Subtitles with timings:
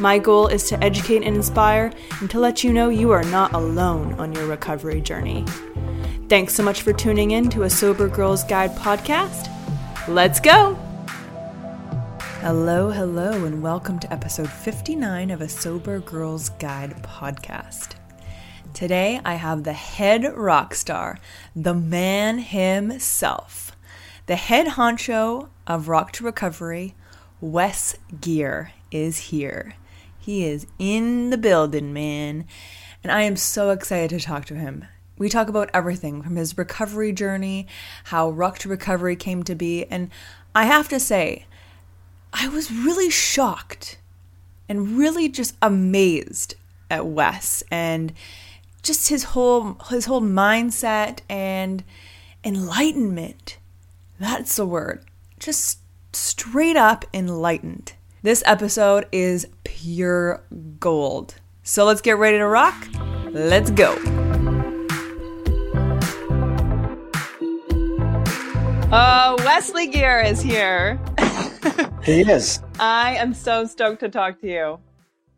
[0.00, 3.52] My goal is to educate and inspire and to let you know you are not
[3.52, 5.44] alone on your recovery journey.
[6.30, 9.50] Thanks so much for tuning in to a Sober Girls Guide podcast.
[10.08, 10.74] Let's go!
[12.40, 17.96] Hello, hello, and welcome to episode 59 of a Sober Girls Guide podcast.
[18.72, 21.18] Today I have the head rock star,
[21.54, 23.76] the man himself,
[24.24, 26.94] the head honcho of Rock to Recovery,
[27.42, 29.74] Wes Geer, is here.
[30.20, 32.44] He is in the building, man.
[33.02, 34.84] And I am so excited to talk to him.
[35.16, 37.66] We talk about everything from his recovery journey,
[38.04, 40.10] how Rock to Recovery came to be, and
[40.54, 41.46] I have to say,
[42.32, 43.98] I was really shocked
[44.68, 46.54] and really just amazed
[46.90, 48.12] at Wes and
[48.82, 51.84] just his whole his whole mindset and
[52.44, 53.58] enlightenment.
[54.18, 55.04] That's the word.
[55.38, 55.80] Just
[56.12, 57.92] straight up enlightened.
[58.22, 59.46] This episode is
[59.82, 60.42] pure
[60.78, 61.34] gold.
[61.62, 62.74] So let's get ready to rock.
[63.30, 63.94] Let's go.
[68.92, 71.00] Uh, Wesley Geer is here.
[72.02, 72.60] he is.
[72.78, 74.80] I am so stoked to talk to you.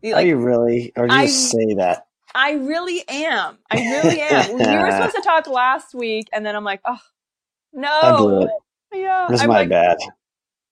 [0.03, 0.91] Like, Are you really?
[0.97, 2.07] Or do you I, say that?
[2.35, 3.57] I really am.
[3.71, 4.49] I really am.
[4.57, 6.99] we were supposed to talk last week, and then I'm like, oh,
[7.71, 7.87] no.
[7.87, 8.49] I blew it.
[8.93, 9.27] Yeah.
[9.27, 9.97] It was I'm my like, bad.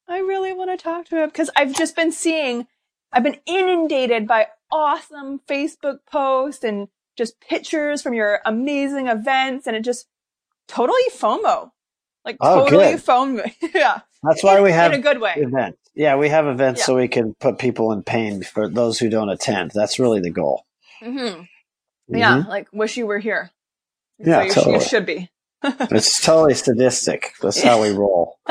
[0.09, 2.67] I really want to talk to him because I've just been seeing,
[3.11, 9.75] I've been inundated by awesome Facebook posts and just pictures from your amazing events, and
[9.75, 10.07] it just
[10.67, 11.71] totally FOMO.
[12.23, 13.01] Like oh, totally good.
[13.01, 13.53] FOMO.
[13.73, 14.01] yeah.
[14.23, 15.33] That's why we have in a good way.
[15.35, 15.77] Events.
[15.95, 16.85] Yeah, we have events yeah.
[16.85, 19.71] so we can put people in pain for those who don't attend.
[19.73, 20.65] That's really the goal.
[21.01, 21.41] Mm-hmm.
[21.41, 22.15] Mm-hmm.
[22.15, 23.51] Yeah, like wish you were here.
[24.19, 24.73] Yeah, so you, totally.
[24.75, 25.29] you should be.
[25.63, 27.33] it's totally sadistic.
[27.41, 28.37] That's how we roll.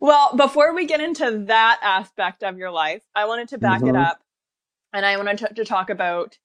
[0.00, 3.94] Well, before we get into that aspect of your life, I wanted to back mm-hmm.
[3.94, 4.22] it up
[4.94, 6.38] and I wanted to, to talk about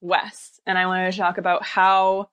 [0.00, 2.30] Wes and I wanted to talk about how,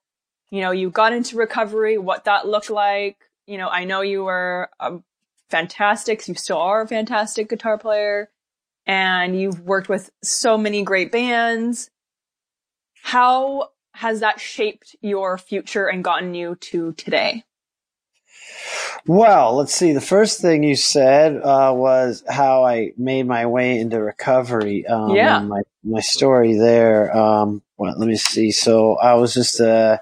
[0.50, 3.18] you know, you got into recovery, what that looked like.
[3.46, 5.00] You know, I know you were a
[5.48, 8.30] fantastic, you still are a fantastic guitar player
[8.86, 11.90] and you've worked with so many great bands.
[13.02, 17.44] How has that shaped your future and gotten you to today?
[19.06, 19.92] Well, let's see.
[19.92, 24.86] The first thing you said uh, was how I made my way into recovery.
[24.86, 25.40] Um, yeah.
[25.40, 27.16] My my story there.
[27.16, 28.50] Um, well, let me see.
[28.50, 30.00] So I was just a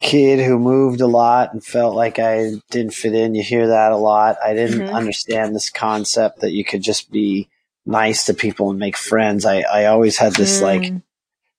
[0.00, 3.34] kid who moved a lot and felt like I didn't fit in.
[3.34, 4.36] You hear that a lot.
[4.44, 4.94] I didn't mm-hmm.
[4.94, 7.48] understand this concept that you could just be
[7.86, 9.44] nice to people and make friends.
[9.46, 10.62] I I always had this mm.
[10.62, 10.92] like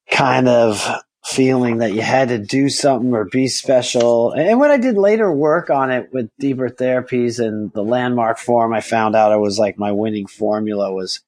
[0.09, 4.31] kind of feeling that you had to do something or be special.
[4.31, 8.73] And when I did later work on it with deeper therapies and the Landmark Forum,
[8.73, 11.21] I found out it was like my winning formula was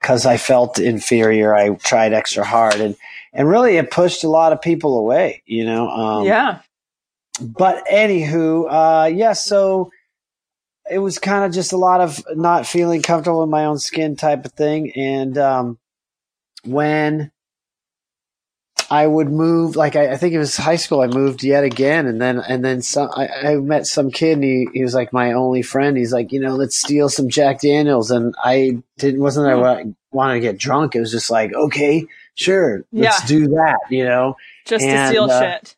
[0.00, 1.56] because I felt inferior.
[1.56, 2.94] I tried extra hard and,
[3.32, 5.88] and really it pushed a lot of people away, you know?
[5.88, 6.60] Um, yeah.
[7.40, 9.18] But anywho, uh, yes.
[9.18, 9.90] Yeah, so
[10.88, 14.14] it was kind of just a lot of not feeling comfortable in my own skin
[14.14, 14.92] type of thing.
[14.92, 15.78] And, um,
[16.64, 17.32] when,
[18.92, 21.00] I would move like I, I, think it was high school.
[21.00, 23.08] I moved yet again, and then and then some.
[23.16, 25.96] I, I, met some kid, and he, he was like my only friend.
[25.96, 30.34] He's like, you know, let's steal some Jack Daniels, and I didn't wasn't I wanted
[30.34, 30.94] to get drunk.
[30.94, 33.26] It was just like, okay, sure, let's Yeah.
[33.26, 34.36] do that, you know?
[34.66, 35.74] Just to steal uh, shit.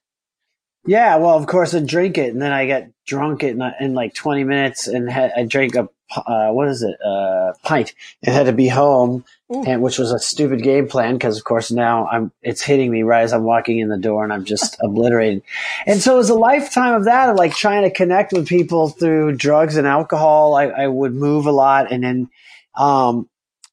[0.85, 4.15] Yeah, well, of course, I'd drink it, and then I get drunk in, in like
[4.15, 8.47] 20 minutes, and had, I drank a, uh, what is it, uh, pint, It had
[8.47, 9.25] to be home,
[9.67, 13.03] and which was a stupid game plan, because of course now I'm, it's hitting me
[13.03, 15.43] right as I'm walking in the door, and I'm just obliterated.
[15.87, 18.89] And so it was a lifetime of that, of like trying to connect with people
[18.89, 20.55] through drugs and alcohol.
[20.55, 22.31] I, I would move a lot, and then,
[22.77, 23.29] um,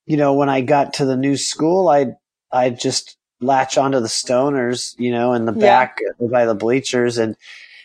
[0.06, 2.13] you know, when I got to the new school, I,
[2.51, 5.60] I just latch onto the stoners, you know, in the Yeah.
[5.60, 7.18] back by the bleachers.
[7.18, 7.36] And,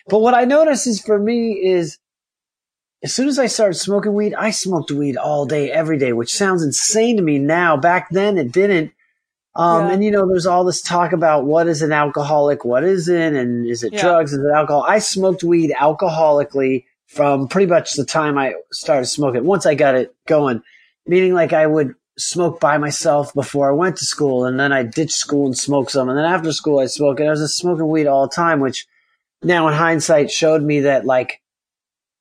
[0.07, 1.97] but what I noticed is for me is
[3.03, 6.33] as soon as I started smoking weed, I smoked weed all day, every day, which
[6.35, 7.77] sounds insane to me now.
[7.77, 8.91] Back then it didn't.
[9.55, 9.93] Um, Yeah.
[9.93, 13.67] and you know, there's all this talk about what is an alcoholic, what isn't, and
[13.67, 14.01] is it Yeah.
[14.01, 14.85] drugs, is it alcohol?
[14.87, 19.45] I smoked weed alcoholically from pretty much the time I started smoking.
[19.45, 20.61] Once I got it going,
[21.07, 24.83] meaning like I would smoke by myself before I went to school, and then I
[24.83, 27.57] ditch school and smoke some, and then after school I smoke, and I was just
[27.57, 28.87] smoking weed all the time, which
[29.43, 31.41] now in hindsight showed me that like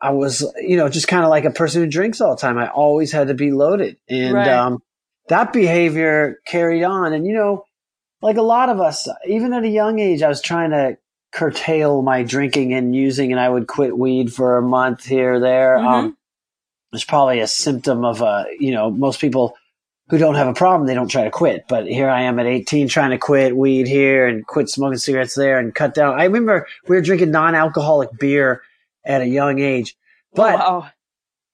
[0.00, 2.58] I was, you know, just kind of like a person who drinks all the time.
[2.58, 4.48] I always had to be loaded, and Right.
[4.48, 4.82] um,
[5.28, 7.12] that behavior carried on.
[7.12, 7.64] And you know,
[8.22, 10.98] like a lot of us, even at a young age, I was trying to
[11.32, 15.40] curtail my drinking and using, and I would quit weed for a month here or
[15.40, 15.78] there.
[15.78, 15.87] Mhm.
[15.87, 16.16] Um,
[16.92, 19.54] it's probably a symptom of, uh, you know, most people
[20.08, 21.64] who don't have a problem, they don't try to quit.
[21.69, 25.34] But here I am at 18 trying to quit weed here and quit smoking cigarettes
[25.34, 26.19] there and cut down.
[26.19, 28.62] I remember we were drinking non-alcoholic beer
[29.06, 29.97] at a young age.
[30.35, 30.91] But Oh, wow.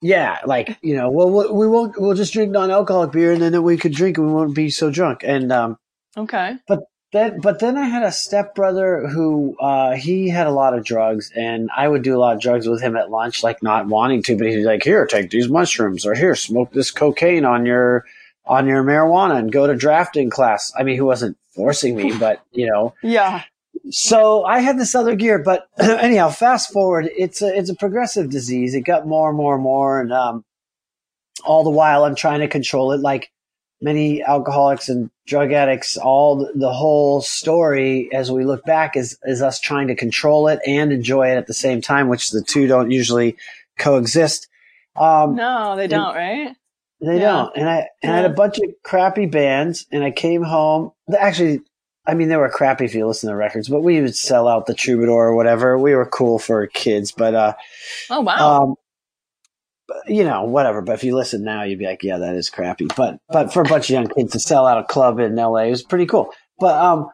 [0.01, 3.77] yeah, like, you know, well, we won't, we'll just drink non-alcoholic beer and then we
[3.77, 5.21] could drink and we won't be so drunk.
[5.23, 5.77] And, um,
[6.17, 6.55] Okay.
[6.67, 10.83] But then, but then I had a stepbrother who, uh, he had a lot of
[10.83, 13.87] drugs and I would do a lot of drugs with him at lunch, like not
[13.87, 17.65] wanting to, but he's like, here, take these mushrooms or here, smoke this cocaine on
[17.65, 18.05] your,
[18.45, 20.73] on your marijuana and go to drafting class.
[20.77, 23.43] I mean, he wasn't forcing me, but you know, Yeah.
[23.89, 28.29] So I had this other gear, but anyhow, fast forward, it's a, it's a progressive
[28.29, 28.73] disease.
[28.75, 29.99] It got more and more and more.
[30.01, 30.45] And, um,
[31.43, 33.01] all the while I'm trying to control it.
[33.01, 33.31] Like
[33.81, 39.17] many alcoholics and drug addicts, all the, the whole story as we look back is,
[39.23, 42.41] is us trying to control it and enjoy it at the same time, which the
[42.41, 43.35] two don't usually
[43.77, 44.47] coexist.
[44.95, 46.55] Um, No, they don't, right?
[47.01, 47.31] they Yeah.
[47.31, 47.57] don't.
[47.57, 50.91] And I and I had a bunch of crappy bands, and I came home.
[51.17, 51.61] Actually,
[52.05, 54.65] I mean, they were crappy if you listen to records, but we would sell out
[54.65, 55.77] the Troubadour or whatever.
[55.77, 57.53] We were cool for kids, but uh,
[58.09, 58.61] Oh, wow.
[58.61, 58.75] um,
[59.87, 60.81] but, you know, whatever.
[60.81, 62.87] But if you listen now, you'd be like, yeah, that is crappy.
[62.95, 65.67] But but for a bunch of young kids to sell out a club in L.A.
[65.67, 66.31] it was pretty cool.
[66.59, 67.09] But um.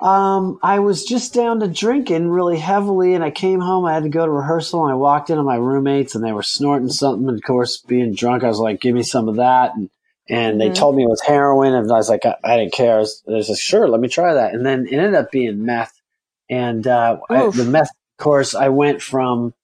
[0.00, 3.84] Um, I was just down to drinking really heavily, and I came home.
[3.84, 6.42] I had to go to rehearsal, and I walked into my roommates, and they were
[6.42, 7.28] snorting something.
[7.28, 9.90] And of course, being drunk, I was like, "Give me some of that." And
[10.30, 10.74] and they Mhm.
[10.76, 13.22] told me it was heroin, and I was like, "I, I didn't care." I was,
[13.28, 16.00] I was like, "Sure, let me try that." And then it ended up being meth,
[16.48, 19.54] and uh, I, the meth course, I went from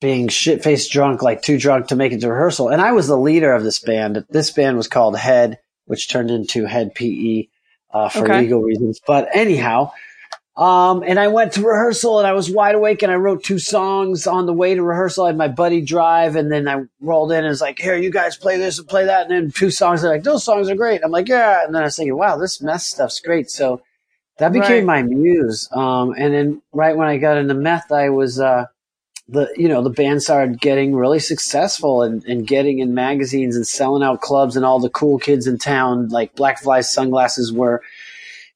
[0.00, 3.06] being shit faced drunk, like too drunk to make it to rehearsal, and I was
[3.08, 4.24] the leader of this band.
[4.30, 7.48] This band was called Hed, which turned into Hed PE
[7.92, 8.40] uh, for Okay.
[8.40, 9.00] legal reasons.
[9.06, 9.92] But anyhow,
[10.58, 13.60] um, and I went to rehearsal and I was wide awake and I wrote two
[13.60, 15.24] songs on the way to rehearsal.
[15.24, 18.10] I had my buddy drive and then I rolled in and was like, here, you
[18.10, 19.30] guys play this and play that.
[19.30, 20.02] And then two songs.
[20.02, 21.02] They're like, those songs are great.
[21.04, 21.64] I'm like, yeah.
[21.64, 23.52] And then I was thinking, wow, this meth stuff's great.
[23.52, 23.82] So
[24.38, 25.68] that became my muse.
[25.70, 28.66] Um, and then right when I got into meth, I was, uh,
[29.28, 33.66] the, you know, the band started getting really successful and, and getting in magazines and
[33.66, 37.80] selling out clubs and all the cool kids in town, like Black Flys sunglasses were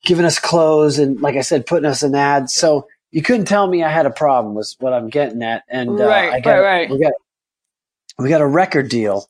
[0.05, 2.55] giving us clothes and, like I said, putting us in ads.
[2.55, 5.65] So you couldn't tell me I had a problem was what I'm getting at.
[5.69, 6.91] And, uh, Right, I got, right, right.
[6.91, 7.13] we got,
[8.19, 9.29] we got a record deal.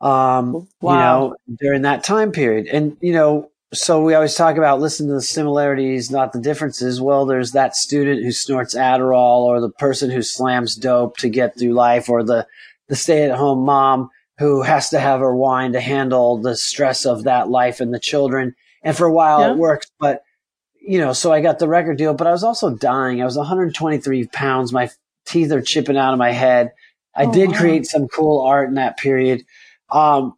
[0.00, 0.92] Um, Wow.
[0.92, 2.68] you know, during that time period.
[2.68, 7.00] And, you know, so we always talk about listen to the similarities, not the differences.
[7.00, 11.58] Well, there's that student who snorts Adderall or the person who slams dope to get
[11.58, 12.46] through life or the,
[12.88, 17.04] the stay at home mom who has to have her wine to handle the stress
[17.04, 18.54] of that life and the children.
[18.82, 19.52] And for a while Yeah.
[19.52, 20.22] it worked, but
[20.80, 23.20] you know, so I got the record deal, but I was also dying.
[23.20, 24.72] I was 123 pounds.
[24.72, 24.88] My
[25.26, 26.72] teeth are chipping out of my head.
[27.14, 27.56] I Oh, did wow.
[27.58, 29.44] create some cool art in that period.
[29.90, 30.34] Um,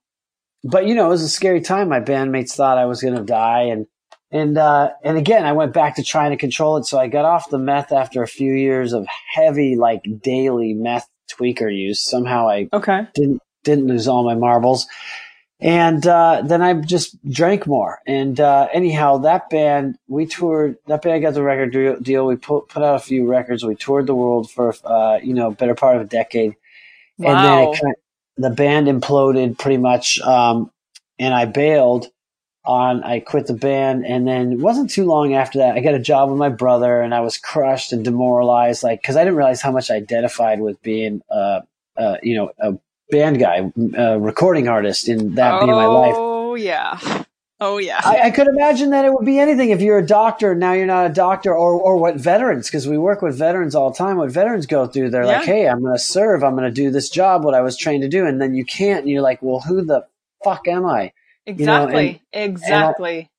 [0.65, 1.89] but you know, it was a scary time.
[1.89, 3.63] My bandmates thought I was going to die.
[3.65, 3.87] And,
[4.33, 6.87] and, uh, and again, I went back to trying to control it.
[6.87, 11.09] So I got off the meth after a few years of heavy, like daily meth
[11.31, 12.03] tweaker use.
[12.03, 13.07] Somehow I Okay.
[13.15, 14.87] didn't didn't lose all my marbles.
[15.61, 18.01] And uh, then I just drank more.
[18.07, 20.79] And uh, anyhow, that band we toured.
[20.87, 22.27] That band got the record deal-.
[22.27, 23.65] We put put out a few records.
[23.65, 26.57] We toured the world for uh, you know better part of a decade.
[27.19, 27.29] Wow.
[27.29, 27.95] And then kind
[28.37, 30.21] the band imploded pretty much.
[30.21, 30.71] Um,
[31.19, 32.07] and I bailed.
[32.65, 33.03] on.
[33.03, 35.99] I quit the band, and then it wasn't too long after that, I got a
[35.99, 39.63] job with my brother, and I was crushed and demoralized, like because I didn't realize
[39.63, 41.61] how much I identified with being, uh,
[41.97, 42.79] uh, you know, a
[43.11, 46.15] band guy, a recording artist, in that oh, being my life.
[46.17, 47.25] Oh yeah.
[47.63, 48.01] Oh yeah.
[48.03, 50.55] I, I, could imagine that it would be anything if you're a doctor.
[50.55, 52.69] Now you're not a doctor, or or what veterans?
[52.69, 54.17] Because we work with veterans all the time.
[54.17, 55.39] What veterans go through, they're yeah.
[55.39, 56.43] like, "Hey, I'm going to serve.
[56.43, 58.65] I'm going to do this job, what I was trained to do," and then you
[58.65, 59.01] can't.
[59.01, 60.07] And you're like, "Well, who the
[60.43, 61.13] fuck am I?"
[61.45, 62.07] Exactly.
[62.07, 63.19] You know, and, exactly.
[63.19, 63.30] And I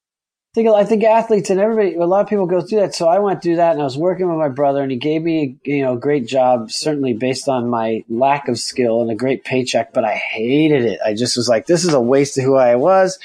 [0.54, 2.96] think I think athletes and everybody, a lot of people go through that.
[2.96, 5.22] So I went through that, and I was working with my brother, and he gave
[5.22, 9.16] me, you know, a great job, certainly based on my lack of skill and a
[9.16, 9.94] great paycheck.
[9.94, 11.00] But I hated it.
[11.06, 13.18] I just was like, "This is a waste of who I was."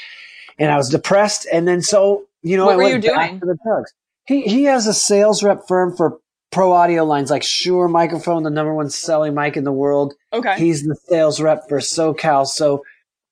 [0.58, 1.46] and I was depressed.
[1.50, 3.40] And then so you know, what I were went you doing?
[3.40, 3.92] the drugs.
[4.26, 6.18] He he has a sales rep firm for
[6.50, 10.14] pro audio lines like Shure microphone, the number one selling mic in the world.
[10.32, 12.46] Okay, he's the sales rep for SoCal.
[12.46, 12.84] So,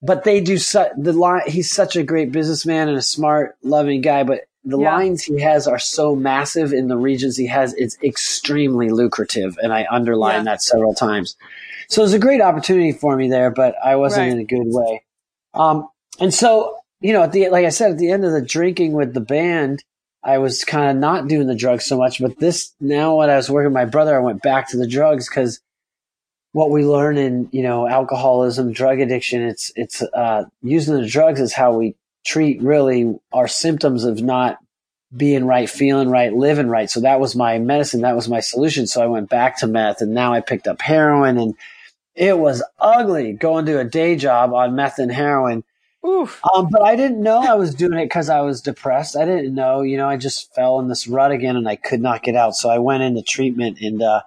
[0.04, 1.42] but they do su- the line.
[1.46, 4.40] He's such a great businessman and a smart, loving guy, but.
[4.66, 4.96] The Yeah.
[4.96, 7.74] lines he has are so massive in the regions he has.
[7.74, 10.44] It's extremely lucrative, and I underline Yeah.
[10.44, 11.36] that several times.
[11.90, 14.32] So it was a great opportunity for me there, but I wasn't Right.
[14.32, 15.02] in a good way.
[15.52, 15.86] Um,
[16.18, 18.92] and so you know, at the like I said, at the end of the drinking
[18.94, 19.84] with the band,
[20.22, 22.18] I was kind of not doing the drugs so much.
[22.18, 24.86] But this now, when I was working with my brother, I went back to the
[24.86, 25.60] drugs because
[26.54, 31.40] what we learn in you know alcoholism, drug addiction, it's it's uh, using the drugs
[31.40, 34.58] is how we treat really our symptoms of not
[35.14, 36.88] being right, feeling right, living right.
[36.88, 38.02] So that was my medicine.
[38.02, 38.86] That was my solution.
[38.86, 41.56] So I went back to meth, and now I picked up heroin, and
[42.14, 45.64] it was ugly going to a day job on meth and heroin.
[46.06, 46.40] Oof.
[46.54, 49.16] Um, but I didn't know I was doing it because I was depressed.
[49.16, 52.00] I didn't know, you know, I just fell in this rut again and I could
[52.00, 52.54] not get out.
[52.54, 54.20] So I went into treatment and, uh,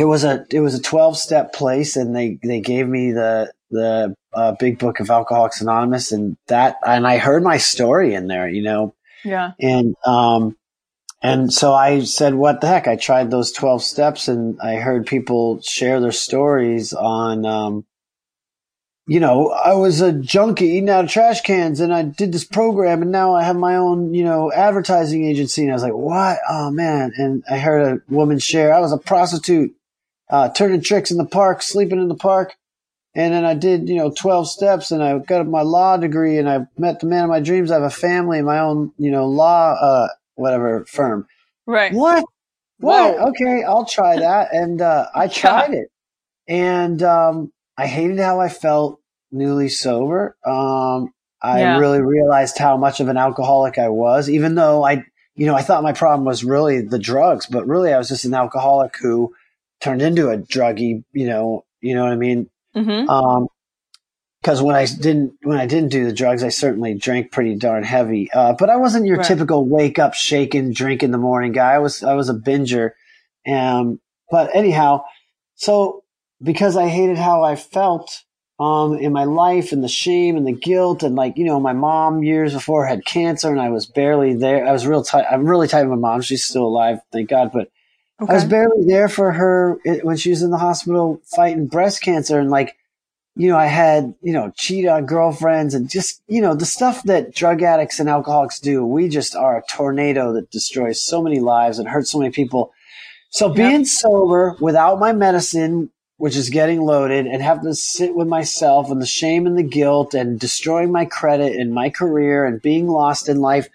[0.00, 3.52] it was a, it was a 12 step place and they, they gave me the,
[3.70, 8.26] the, uh, big book of Alcoholics Anonymous and that, and I heard my story in
[8.26, 9.52] there, you know, Yeah.
[9.60, 10.56] and, um,
[11.22, 12.88] and so I said, what the heck?
[12.88, 17.84] I tried those 12 steps and I heard people share their stories on, um,
[19.06, 22.44] you know, I was a junkie eating out of trash cans and I did this
[22.44, 25.62] program and now I have my own, you know, advertising agency.
[25.62, 26.38] And I was like, what?
[26.48, 27.12] Oh man.
[27.16, 29.74] And I heard a woman share, I was a prostitute,
[30.30, 32.54] uh, turning tricks in the park, sleeping in the park.
[33.14, 36.48] And then I did, you know, 12 steps and I got my law degree and
[36.48, 37.70] I met the man of my dreams.
[37.70, 41.26] I have a family and my own, you know, law, uh, whatever firm.
[41.66, 41.92] Right.
[41.92, 42.24] What?
[42.78, 43.16] What?
[43.16, 43.28] Whoa.
[43.30, 44.54] Okay, I'll try that.
[44.54, 45.88] And uh, I tried it,
[46.48, 49.00] and um, I hated how I felt
[49.32, 50.36] newly sober.
[50.46, 51.78] Um, I Yeah.
[51.78, 55.62] really realized how much of an alcoholic I was, even though I, you know, I
[55.62, 59.34] thought my problem was really the drugs, but really I was just an alcoholic who
[59.80, 61.04] turned into a druggie.
[61.12, 62.50] You know, you know what I mean?
[62.76, 63.08] Mm-hmm.
[63.08, 63.48] Um,
[64.42, 67.82] because when I didn't when I didn't do the drugs, I certainly drank pretty darn
[67.82, 68.30] heavy.
[68.32, 69.26] Uh, but I wasn't your Right.
[69.26, 71.72] typical wake up, shaking, drink in the morning guy.
[71.72, 72.92] I was I was a binger.
[73.46, 75.04] Um, but anyhow,
[75.56, 76.04] so
[76.42, 78.22] because I hated how I felt
[78.58, 81.74] um, in my life and the shame and the guilt and like you know my
[81.74, 84.66] mom years before had cancer and I was barely there.
[84.66, 85.26] I was real tight.
[85.30, 86.22] I'm really tight with my mom.
[86.22, 87.50] She's still alive, thank God.
[87.52, 87.68] But
[88.28, 92.38] I was barely there for her when she was in the hospital fighting breast cancer.
[92.38, 92.76] And like,
[93.36, 97.02] you know, I had, you know, cheat on girlfriends and just, you know, the stuff
[97.04, 98.84] that drug addicts and alcoholics do.
[98.84, 102.72] We just are a tornado that destroys so many lives and hurts so many people.
[103.30, 108.28] So being sober without my medicine, which is getting loaded and having to sit with
[108.28, 112.60] myself and the shame and the guilt and destroying my credit and my career and
[112.60, 113.68] being lost in life,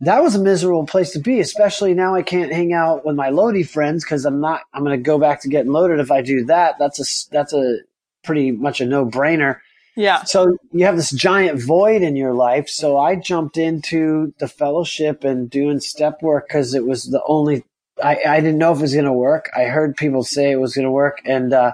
[0.00, 3.30] that was a miserable place to be, especially now I can't hang out with my
[3.30, 6.22] loady friends because I'm not, I'm going to go back to getting loaded if I
[6.22, 6.76] do that.
[6.78, 7.78] That's a, that's a
[8.22, 9.58] pretty much a no brainer.
[9.96, 10.22] Yeah.
[10.22, 12.68] So you have this giant void in your life.
[12.68, 17.64] So I jumped into the fellowship and doing step work because it was the only,
[18.02, 19.50] I, I didn't know if it was going to work.
[19.56, 21.72] I heard people say it was going to work and, uh,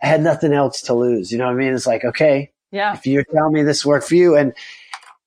[0.00, 1.32] I had nothing else to lose.
[1.32, 1.72] You know what I mean?
[1.74, 2.94] It's like, okay, Yeah.
[2.94, 4.52] if you're telling me this worked for you and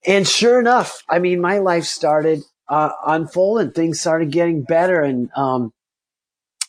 [0.06, 3.72] and sure enough i mean my life started uh, unfolding.
[3.72, 5.02] Things started getting better.
[5.02, 5.74] And um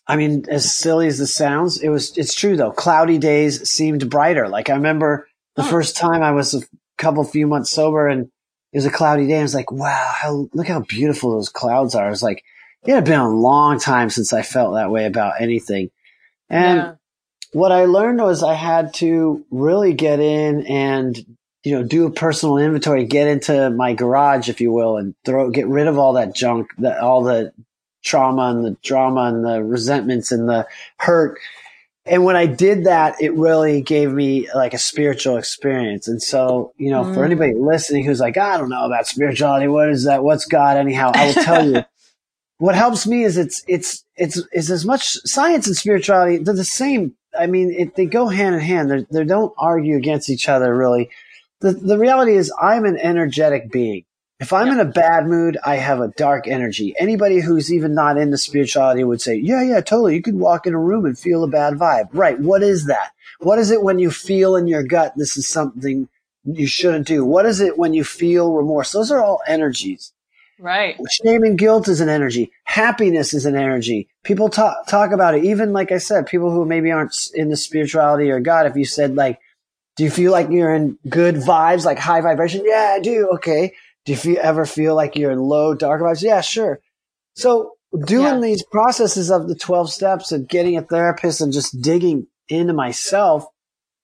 [0.06, 2.72] i mean as silly as this sounds it was it's true though.
[2.72, 4.48] Cloudy days seemed brighter.
[4.48, 6.62] Like i remember the first time i was a
[6.96, 8.30] couple few months sober and
[8.72, 9.38] it was a cloudy day.
[9.38, 12.06] I was like wow how, look how beautiful those clouds are.
[12.06, 12.42] I was like
[12.84, 15.90] it had been a long time since i felt that way about anything.
[16.48, 16.94] And yeah.
[17.52, 22.10] what I learned was I had to really get in and you know do a
[22.10, 26.14] personal inventory, get into my garage, if you will, and throw get rid of all
[26.14, 27.52] that junk, that all the
[28.02, 30.66] trauma and the drama and the resentments and the
[30.98, 31.38] hurt,
[32.06, 36.08] and when I did that, it really gave me like a spiritual experience.
[36.08, 37.14] And so, you know, mm.
[37.14, 40.24] for anybody listening who's like, I don't know about spirituality, what is that?
[40.24, 40.76] What's God?
[40.76, 41.84] Anyhow, I will tell you.
[42.60, 46.36] what helps me is it's it's it's it's as much science and spirituality.
[46.36, 47.14] They're the same.
[47.38, 48.90] I mean, it, they go hand in hand.
[48.90, 51.10] They they don't argue against each other really.
[51.60, 54.04] The the reality is, I'm an energetic being.
[54.40, 56.94] If I'm in a bad mood, I have a dark energy.
[56.98, 60.14] Anybody who's even not into spirituality would say, yeah, yeah, totally.
[60.14, 62.08] You could walk in a room and feel a bad vibe.
[62.14, 62.40] Right.
[62.40, 63.10] What is that?
[63.40, 66.08] What is it when you feel in your gut this is something
[66.44, 67.22] you shouldn't do?
[67.22, 68.92] What is it when you feel remorse?
[68.92, 70.10] Those are all energies.
[70.58, 70.96] Right.
[71.22, 72.50] Shame and guilt is an energy.
[72.64, 74.08] Happiness is an energy.
[74.24, 75.44] People talk, talk about it.
[75.44, 79.16] Even like I said, people who maybe aren't into spirituality or God, if you said
[79.16, 79.38] like,
[80.00, 82.62] do you feel like you're in good vibes, like high vibration?
[82.64, 83.28] Yeah, I do.
[83.34, 86.22] Okay do you feel, ever feel like you're in low, dark vibes?
[86.22, 86.80] Yeah, sure.
[87.34, 87.72] So
[88.06, 88.40] doing yeah.
[88.40, 93.44] these processes of the 12 steps and getting a therapist and just digging into myself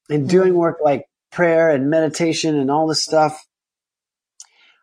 [0.09, 0.29] and mm-hmm.
[0.29, 3.46] doing work like prayer and meditation and all this stuff,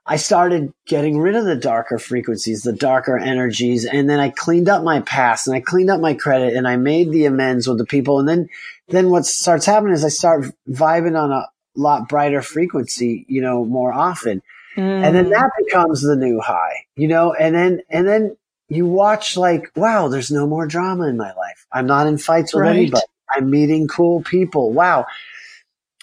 [0.05, 3.85] I started getting rid of the darker frequencies, the darker energies.
[3.85, 6.75] And then I cleaned up my past and I cleaned up my credit and I
[6.75, 8.19] made the amends with the people.
[8.19, 8.49] And then,
[8.89, 13.63] then what starts happening is I start vibing on a lot brighter frequency, you know,
[13.63, 14.41] more often.
[14.75, 15.05] Mm.
[15.05, 18.35] And then that becomes the new high, you know, and then, and then
[18.67, 21.65] you watch like, wow, there's no more drama in my life.
[21.71, 22.75] I'm not in fights with right.
[22.75, 23.05] anybody.
[23.33, 24.71] I'm meeting cool people.
[24.71, 25.05] Wow.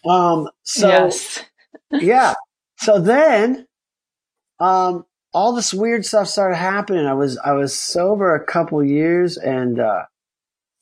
[0.05, 1.45] Um, so yes.
[1.91, 2.35] yeah.
[2.77, 3.67] So then,
[4.61, 7.07] um, all this weird stuff started happening.
[7.07, 10.05] I was, I was sober a couple years and, uh,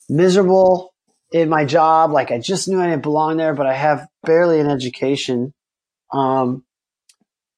[0.08, 0.94] miserable
[1.32, 2.12] in my job.
[2.12, 5.52] Like I just knew I didn't belong there, but I have barely an education.
[6.12, 6.64] Um,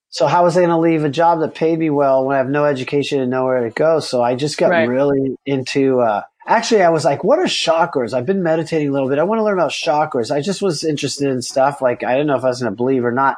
[0.08, 2.38] so how was I going to leave a job that paid me well when I
[2.38, 4.00] have no education and nowhere to go?
[4.00, 4.88] So I just got right.
[4.88, 8.12] really into, uh, actually I was like, what are chakras?
[8.12, 9.20] I've been meditating a little bit.
[9.20, 10.34] I want to learn about chakras.
[10.34, 11.80] I just was interested in stuff.
[11.80, 13.36] Like, I didn't know if I was going to believe or not.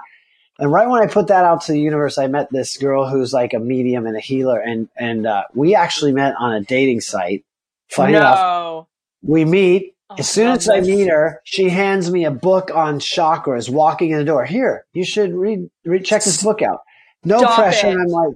[0.63, 3.33] And right when I put that out to the universe, I met this girl who's
[3.33, 4.61] like a medium and a healer.
[4.61, 7.45] And, and, uh, we actually met on a dating site.
[7.91, 8.19] Funny no.
[8.19, 8.87] enough,
[9.23, 12.99] we meet Oh, as soon as I meet her, she hands me a book on
[12.99, 14.45] chakras walking in the door.
[14.45, 16.81] Here, you should read, read check this book out.
[17.25, 17.87] No Stop pressure.
[17.87, 18.35] And I'm like,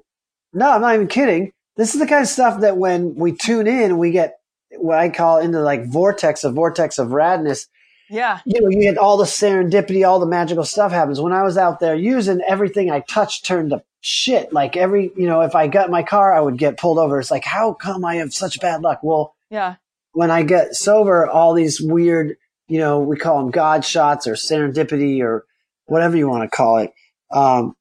[0.52, 1.52] no, I'm not even kidding.
[1.76, 4.38] This is the kind of stuff that when we tune in, we get
[4.78, 7.66] what I call into like vortex, a vortex of radness.
[8.08, 8.40] Yeah.
[8.44, 11.20] You know, you get all the serendipity, all the magical stuff happens.
[11.20, 14.52] When I was out there using everything I touched turned to shit.
[14.52, 17.18] Like every, you know, if I got my car, I would get pulled over.
[17.18, 19.00] It's like, how come I have such bad luck?
[19.02, 19.76] Well, yeah
[20.16, 22.38] when I get sober, all these weird,
[22.68, 25.44] you know, we call them God shots or serendipity or
[25.84, 26.94] whatever you want to call it.
[27.30, 27.76] Um,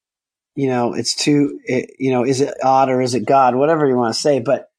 [0.54, 3.56] you know, it's too, it, you know, is it odd or is it God?
[3.56, 4.42] Whatever you want to say.
[4.42, 4.70] But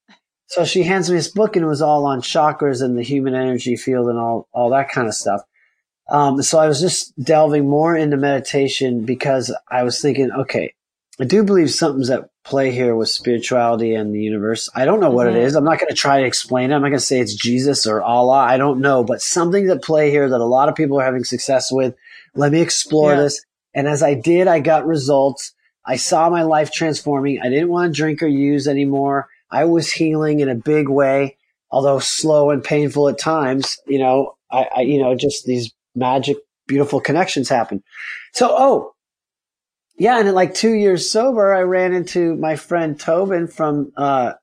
[0.47, 3.35] so she hands me this book and it was all on chakras and the human
[3.35, 5.43] energy field and all, all that kind of stuff.
[6.09, 10.73] Um, so I was just delving more into meditation because I was thinking, okay,
[11.19, 14.69] I do believe something's at play here with spirituality and the universe.
[14.75, 15.39] I don't know what mm-hmm.
[15.39, 15.57] it is.
[15.57, 16.75] I'm not going to try to explain it.
[16.75, 18.39] I'm not going to say it's Jesus or Allah.
[18.39, 21.25] I don't know, but something at play here that a lot of people are having
[21.25, 21.97] success with.
[22.35, 23.23] Let me explore yeah.
[23.23, 23.45] this.
[23.75, 25.55] And as I did, I got results.
[25.85, 27.41] I saw my life transforming.
[27.41, 29.29] I didn't want to drink or use anymore.
[29.51, 31.37] I was healing in a big way,
[31.71, 33.79] although slow and painful at times.
[33.87, 37.83] You know, I, I you know, just these magic, beautiful connections happen.
[38.33, 38.93] So, oh,
[39.99, 44.35] yeah, and in like two years sober, I ran into my friend Tobin from uh,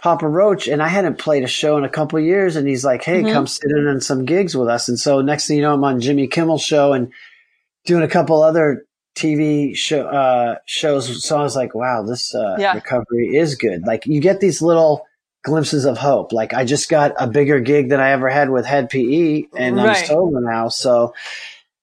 [0.00, 3.02] Papa Roach, and I hadn't played a show in a couple years, and he's like,
[3.02, 3.32] "Hey, mm-hmm.
[3.32, 5.84] come sit in on some gigs with us." And so next thing you know, I'm
[5.84, 7.12] on Jimmy Kimmel show and
[7.84, 11.24] doing a couple other TV show uh, shows.
[11.24, 12.74] So I was like, "Wow, this uh, yeah.
[12.74, 15.06] recovery is good." Like you get these little
[15.44, 16.32] glimpses of hope.
[16.32, 19.76] Like I just got a bigger gig than I ever had with Hed PE, and
[19.76, 19.96] right.
[19.96, 21.14] I'm sober now, so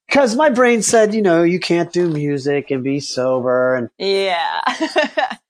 [0.08, 4.62] because my brain said, you know, you can't do music and be sober, and yeah.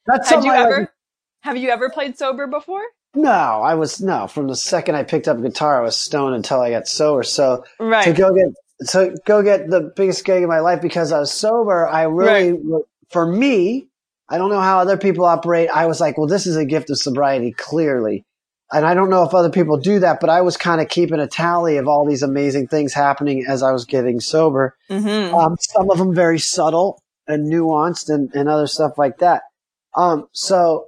[0.05, 0.79] that's Had you ever?
[0.81, 0.89] Like,
[1.41, 2.83] have you ever played sober before?
[3.15, 4.27] No, I was no.
[4.27, 7.23] From the second I picked up guitar, I was stoned until I got sober.
[7.23, 8.03] So right.
[8.03, 8.53] to go get
[8.89, 12.53] to go get the biggest gig in my life because I was sober, I really,
[12.53, 12.83] right.
[13.09, 13.87] for me,
[14.29, 15.69] I don't know how other people operate.
[15.69, 18.25] I was like, well, this is a gift of sobriety, clearly
[18.71, 21.19] and I don't know if other people do that, but I was kind of keeping
[21.19, 24.77] a tally of all these amazing things happening as I was getting sober.
[24.89, 25.35] Mm-hmm.
[25.35, 29.43] Um, some of them very subtle and nuanced and, and other stuff like that.
[29.95, 30.87] Um, so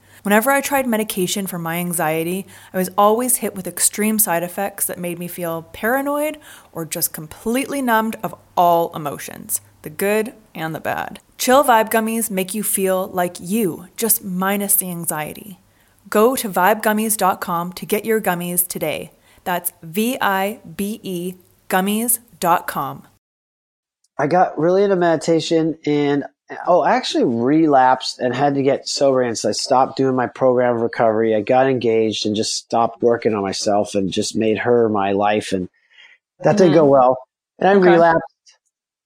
[0.23, 4.85] Whenever I tried medication for my anxiety, I was always hit with extreme side effects
[4.85, 6.37] that made me feel paranoid
[6.71, 11.19] or just completely numbed of all emotions the good and the bad.
[11.39, 15.59] Chill Vibe Gummies make you feel like you, just minus the anxiety.
[16.07, 19.11] Go to vibegummies.com to get your gummies today.
[19.43, 21.33] That's V I B E
[21.67, 23.07] gummies.com.
[24.19, 26.25] I got really into meditation and
[26.67, 29.21] oh, I actually relapsed and had to get sober.
[29.21, 31.35] And so I stopped doing my program of recovery.
[31.35, 35.51] I got engaged and just stopped working on myself and just made her my life.
[35.51, 35.69] And
[36.39, 36.57] that mm-hmm.
[36.57, 37.17] didn't go well.
[37.59, 37.89] And I okay.
[37.89, 38.57] relapsed.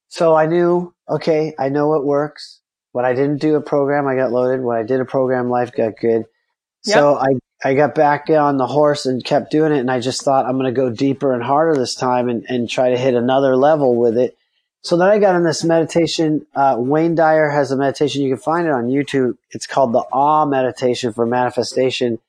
[0.08, 2.62] So I knew, okay, I know what works.
[2.94, 4.62] When I didn't do a program, I got loaded.
[4.62, 6.26] When I did a program, life got good.
[6.86, 6.94] Yep.
[6.94, 7.28] So I,
[7.64, 9.80] I got back on the horse and kept doing it.
[9.80, 12.70] And I just thought I'm going to go deeper and harder this time and, and
[12.70, 14.38] try to hit another level with it
[14.86, 16.46] so then I got in this meditation.
[16.56, 18.22] Uh, Wayne Dyer has a meditation.
[18.22, 19.36] You can find it on YouTube.
[19.50, 22.20] It's called the Awe Meditation for Manifestation.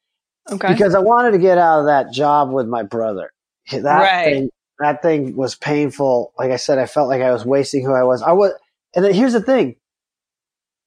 [0.50, 0.72] Okay.
[0.72, 3.30] Because I wanted to get out of that job with my brother.
[3.70, 4.24] That right.
[4.24, 6.32] thing, that thing was painful.
[6.38, 8.22] Like I said, I felt like I was wasting who I was.
[8.22, 8.52] I was,
[8.94, 9.76] and then here's the thing.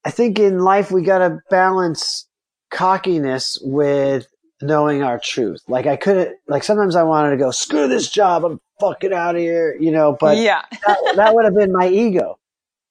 [0.04, 2.26] I think in life we got to balance
[2.72, 4.26] cockiness with
[4.62, 5.62] knowing our truth.
[5.68, 8.44] Like I couldn't, like sometimes I wanted to go, screw this job.
[8.46, 10.64] I'm fucking out of here, you know, but yeah.
[10.72, 12.40] that, that would have been my ego.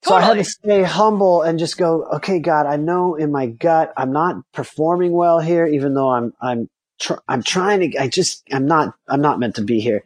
[0.05, 0.23] So totally.
[0.23, 3.93] I had to stay humble and just go, okay, God, I know in my gut
[3.97, 6.69] I'm not performing well here, even though I'm, I'm,
[7.01, 10.05] tr- I'm trying to, I just, I'm not, I'm not meant to be here.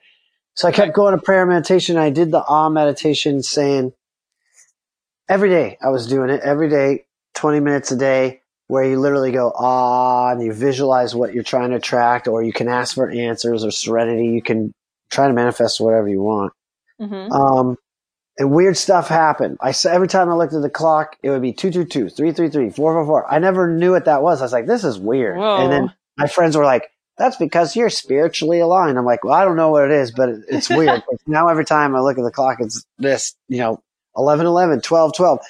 [0.55, 1.96] So I kept going to prayer meditation.
[1.96, 3.92] I did the ah meditation saying
[5.29, 8.41] every day I was doing it every day, 20 minutes a day
[8.73, 12.55] where you literally go ah and you visualize what you're trying to attract or you
[12.55, 14.29] can ask for answers or serenity.
[14.29, 14.73] You can
[15.11, 16.55] try to manifest whatever you want.
[16.99, 17.33] Mm-hmm.
[17.33, 17.77] Um,
[18.39, 19.59] and weird stuff happened.
[19.61, 23.31] I every time I looked at the clock, it would be 222, 333, 444.
[23.31, 24.41] I never knew what that was.
[24.41, 25.37] I was like, this is weird.
[25.37, 25.59] Whoa.
[25.59, 28.97] And then my friends were like, that's because you're spiritually aligned.
[28.97, 31.03] I'm like, well, I don't know what it is, but it's weird.
[31.27, 33.83] now every time I look at the clock, it's this, you know,
[34.17, 35.41] 11, 11, 12, 12.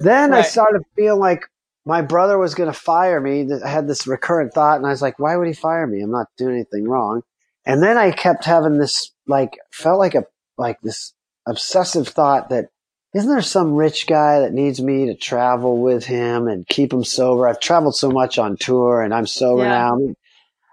[0.00, 0.40] Then right.
[0.40, 1.46] I started feeling like
[1.88, 3.48] my brother was going to fire me.
[3.64, 6.02] I had this recurrent thought and I was like, why would he fire me?
[6.02, 7.22] I'm not doing anything wrong.
[7.64, 10.24] And then I kept having this, like, felt like a,
[10.58, 11.14] like this
[11.46, 12.66] obsessive thought that,
[13.14, 17.04] isn't there some rich guy that needs me to travel with him and keep him
[17.04, 17.48] sober?
[17.48, 19.70] I've traveled so much on tour and I'm sober yeah.
[19.70, 19.94] now.
[19.94, 20.16] And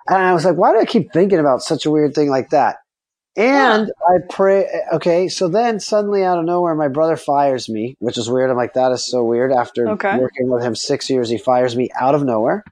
[0.10, 2.76] I was like, why do I keep thinking about such a weird thing like that?
[3.38, 4.16] And yeah.
[4.16, 4.68] I pray.
[4.94, 8.50] Okay, so then suddenly out of nowhere, my brother fires me, which is weird.
[8.50, 9.52] I'm like, that is so weird.
[9.52, 10.18] After okay.
[10.18, 12.64] working with him six years, he fires me out of nowhere.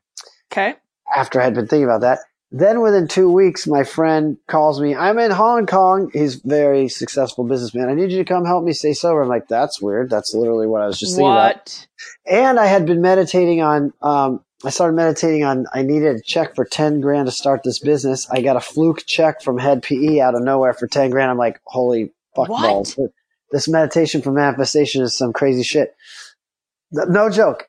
[0.51, 0.75] Okay.
[1.13, 2.19] After I had been thinking about that,
[2.55, 4.93] then within two weeks, my friend calls me.
[4.93, 6.11] I'm in Hong Kong.
[6.13, 7.89] He's very successful businessman.
[7.89, 9.23] I need you to come help me stay sober.
[9.23, 10.11] I'm like, that's weird.
[10.11, 11.33] That's literally what I was just thinking what?
[11.33, 11.87] about.
[12.27, 16.53] And I had been meditating on, um, I started meditating on, I needed a check
[16.53, 18.29] for 10 grand to start this business.
[18.29, 21.31] I got a fluke check from Hed PE out of nowhere for 10 grand.
[21.31, 22.61] I'm like, holy fuck what?
[22.61, 22.99] balls.
[23.51, 25.95] This meditation for manifestation is some crazy shit.
[26.91, 27.67] No joke.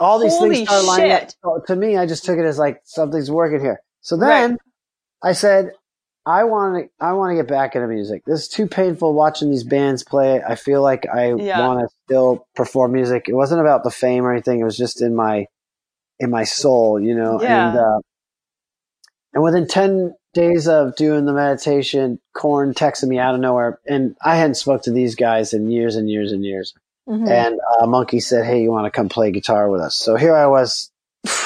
[0.00, 1.30] All these Holy things are lining up.
[1.44, 3.82] So to me, I just took it as like something's working here.
[4.02, 4.60] So then right.
[5.22, 5.72] I said,
[6.24, 8.22] I want to, I want to get back into music.
[8.24, 10.40] This is too painful watching these bands play.
[10.42, 11.66] I feel like I yeah.
[11.66, 13.28] want to still perform music.
[13.28, 14.60] It wasn't about the fame or anything.
[14.60, 15.46] It was just in my,
[16.20, 17.68] in my soul, you know, yeah.
[17.68, 18.00] and, uh,
[19.34, 24.14] and within 10 days of doing the meditation, Korn texted me out of nowhere and
[24.24, 26.74] I hadn't spoke to these guys in years and years and years.
[27.08, 27.28] Mm-hmm.
[27.28, 29.96] And uh, Munky said, Hey, you want to come play guitar with us?
[29.96, 30.92] So here I was,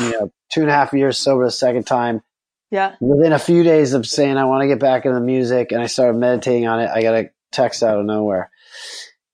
[0.00, 2.22] you know, two and a half years sober the second time
[2.70, 2.96] yeah.
[3.00, 5.80] Within a few days of saying I want to get back into the music and
[5.80, 8.50] I started meditating on it, I got a text out of nowhere.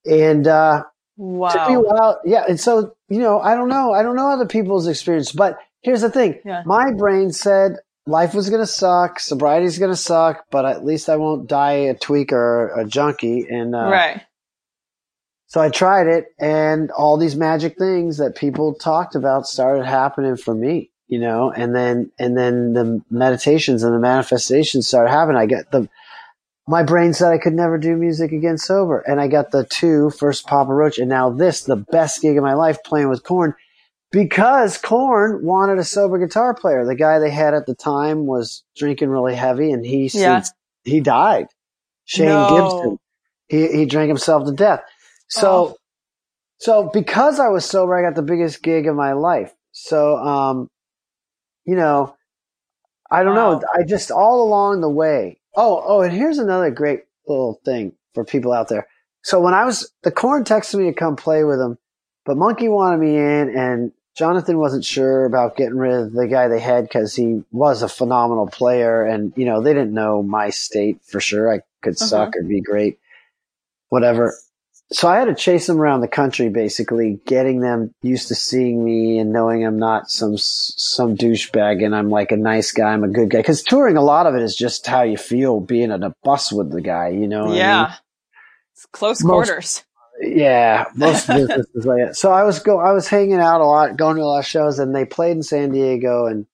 [0.04, 0.84] And uh
[1.16, 1.48] wow.
[1.50, 2.20] took me a while.
[2.24, 2.44] Yeah.
[2.48, 3.92] And so, you know, I don't know.
[3.92, 6.40] I don't know other people's experience, but here's the thing.
[6.44, 6.62] Yeah.
[6.66, 11.48] My brain said life was gonna suck, sobriety's gonna suck, but at least I won't
[11.48, 13.46] die a tweak or a junkie.
[13.48, 14.22] And uh, right.
[15.46, 20.38] So I tried it, and all these magic things that people talked about started happening
[20.38, 25.36] for me you know, and then, and then the meditations and the manifestations started happening.
[25.36, 25.86] I get the,
[26.66, 29.00] my brain said I could never do music again sober.
[29.00, 32.42] And I got the two, first Papa Roach and now this, the best gig of
[32.42, 33.54] my life playing with Korn
[34.10, 36.86] because Korn wanted a sober guitar player.
[36.86, 40.42] The guy they had at the time was drinking really heavy and he, yeah.
[40.84, 41.48] he died.
[42.06, 42.48] Shane no.
[42.48, 42.98] Gibson.
[43.48, 44.80] He, he drank himself to death.
[45.28, 45.76] So, oh.
[46.56, 49.52] so because I was sober, I got the biggest gig of my life.
[49.72, 50.70] So, um,
[51.64, 52.14] you know,
[53.10, 53.60] I don't Wow.
[53.60, 53.62] know.
[53.74, 55.38] I just all along the way.
[55.54, 58.86] Oh, oh, and here's another great little thing for people out there.
[59.22, 61.78] So when I was, the Korn texted me to come play with him,
[62.24, 66.48] but Munky wanted me in and Jonathan wasn't sure about getting rid of the guy
[66.48, 69.04] they had because he was a phenomenal player.
[69.04, 71.52] And, you know, they didn't know my state for sure.
[71.52, 72.08] I could Uh-huh.
[72.08, 72.98] suck or be great,
[73.88, 74.34] whatever.
[74.92, 78.84] So I had to chase them around the country, basically getting them used to seeing
[78.84, 82.92] me and knowing I'm not some some douchebag and I'm like a nice guy.
[82.92, 83.38] I'm a good guy.
[83.38, 86.52] Because touring, a lot of it is just how you feel being on a bus
[86.52, 87.08] with the guy.
[87.08, 87.44] You know?
[87.44, 87.58] what I mean?
[87.58, 87.94] yeah.
[88.72, 89.84] It's close Most- quarters.
[90.20, 92.16] Yeah, most businesses like that.
[92.16, 94.46] So I was go, I was hanging out a lot, going to a lot of
[94.46, 96.46] shows, and they played in San Diego, and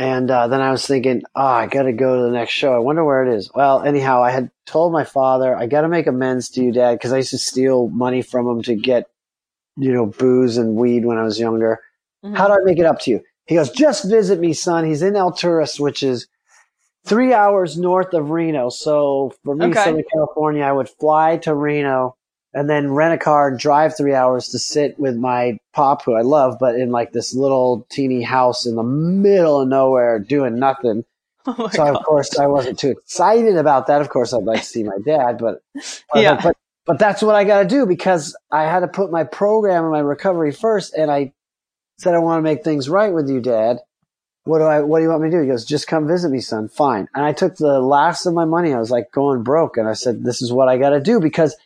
[0.00, 2.72] and uh, then I was thinking, oh, I got to go to the next show.
[2.74, 3.50] I wonder where it is.
[3.54, 6.94] Well, anyhow, I had told my father, I got to make amends to you, Dad,
[6.94, 9.10] because I used to steal money from him to get,
[9.76, 11.80] you know, booze and weed when I was younger.
[12.24, 12.34] Mhm.
[12.34, 13.20] How do I make it up to you?
[13.44, 14.86] He goes, just visit me, son.
[14.86, 16.28] He's in Alturas, which is
[17.04, 18.70] three hours north of Reno.
[18.70, 19.84] So for me, Okay.
[19.84, 22.16] Southern California, I would fly to Reno
[22.52, 26.14] and then rent a car and drive three hours to sit with my pop, who
[26.14, 30.58] I love, but in like this little teeny house in the middle of nowhere doing
[30.58, 31.04] nothing.
[31.46, 31.96] Oh so God.
[31.96, 34.02] of course I wasn't too excited about that.
[34.02, 35.62] Of course I'd like to see my dad, but
[36.14, 36.32] Yeah.
[36.32, 39.24] like, but but that's what I got to do because I had to put my
[39.24, 41.32] program and my recovery first, and I
[41.98, 43.78] said I want to make things right with you, Dad.
[44.44, 44.80] What do I?
[44.80, 45.42] What do you want me to do?
[45.42, 46.68] He goes, just come visit me, son.
[46.68, 47.08] Fine.
[47.14, 48.74] And I took the last of my money.
[48.74, 51.20] I was like going broke, and I said, this is what I got to do
[51.20, 51.56] because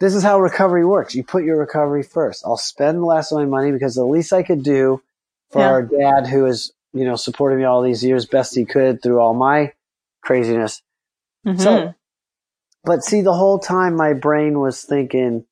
[0.00, 1.14] this is how recovery works.
[1.14, 2.44] You put your recovery first.
[2.46, 5.02] I'll spend the last of my money because the least I could do
[5.50, 5.68] for Yeah.
[5.70, 9.20] our dad, who has you know supported me all these years, best he could through
[9.20, 9.72] all my
[10.22, 10.82] craziness.
[11.46, 11.60] Mhm.
[11.60, 11.94] So,
[12.84, 15.44] but see, the whole time my brain was thinking,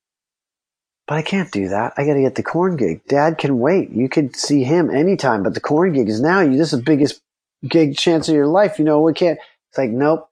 [1.07, 1.93] but I can't do that.
[1.97, 3.01] I got to get the Korn gig.
[3.07, 3.91] Dad can wait.
[3.91, 6.41] You could see him anytime, but the Korn gig is now.
[6.41, 7.21] You this is the biggest
[7.67, 8.79] gig chance of your life.
[8.79, 9.39] You know, we can't.
[9.69, 10.29] It's like, nope.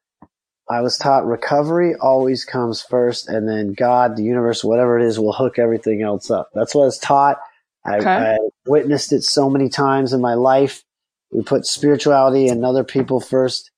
[0.70, 5.20] I was taught recovery always comes first, and then God, the universe, whatever it is,
[5.20, 6.50] will hook everything else up.
[6.56, 7.38] That's what I was taught.
[7.86, 8.10] I, Okay.
[8.10, 10.84] I witnessed it so many times in my life.
[11.32, 13.70] We put spirituality and other people first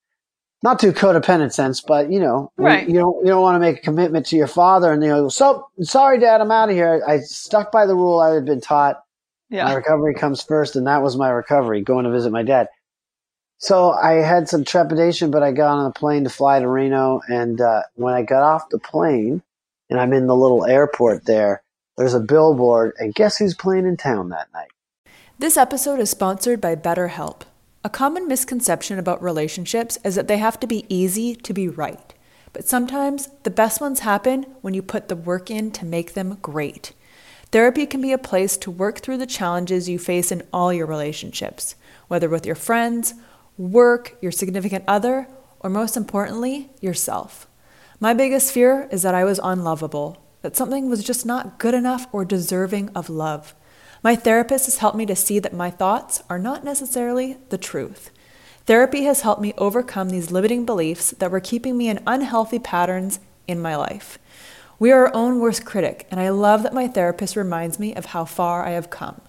[0.63, 2.87] not to codependent sense, but you know, Right.
[2.87, 5.29] you don't you don't want to make a commitment to your father, and you go,
[5.29, 7.03] so sorry, Dad, I'm out of here.
[7.07, 8.95] I stuck by the rule I had been taught.
[9.51, 9.73] My yeah.
[9.73, 12.67] recovery comes first, and that was my recovery, going to visit my dad.
[13.59, 17.21] So I had some trepidation, but I got on a plane to fly to Reno,
[17.27, 19.41] and uh, when I got off the plane,
[19.89, 21.63] and I'm in the little airport there,
[21.97, 24.69] there's a billboard, and guess who's playing in town that night?
[25.39, 27.41] This episode is sponsored by BetterHelp.
[27.83, 32.13] A common misconception about relationships is that they have to be easy to be right.
[32.53, 36.37] But sometimes the best ones happen when you put the work in to make them
[36.41, 36.93] great.
[37.51, 40.85] Therapy can be a place to work through the challenges you face in all your
[40.85, 41.75] relationships,
[42.07, 43.13] whether with your friends,
[43.57, 45.27] work, your significant other,
[45.59, 47.47] or most importantly, yourself.
[47.99, 52.07] My biggest fear is that I was unlovable, that something was just not good enough
[52.11, 53.55] or deserving of love.
[54.03, 58.11] My therapist has helped me to see that my thoughts are not necessarily the truth.
[58.67, 63.19] Therapy has helped me overcome these limiting beliefs that were keeping me in unhealthy patterns
[63.47, 64.19] in my life.
[64.77, 68.05] We are our own worst critic, and I love that my therapist reminds me of
[68.07, 69.21] how far I have come.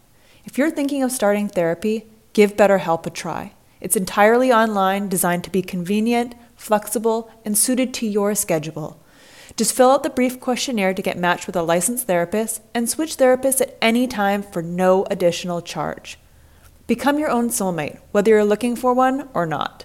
[0.45, 3.55] If you're thinking of starting therapy, give BetterHelp a try.
[3.81, 9.01] It's entirely online, designed to be convenient, flexible, and suited to your schedule.
[9.57, 13.17] Just fill out the brief questionnaire to get matched with a licensed therapist and switch
[13.17, 16.19] therapists at any time for no additional charge.
[16.87, 19.85] Become your own soulmate, whether you're looking for one or not.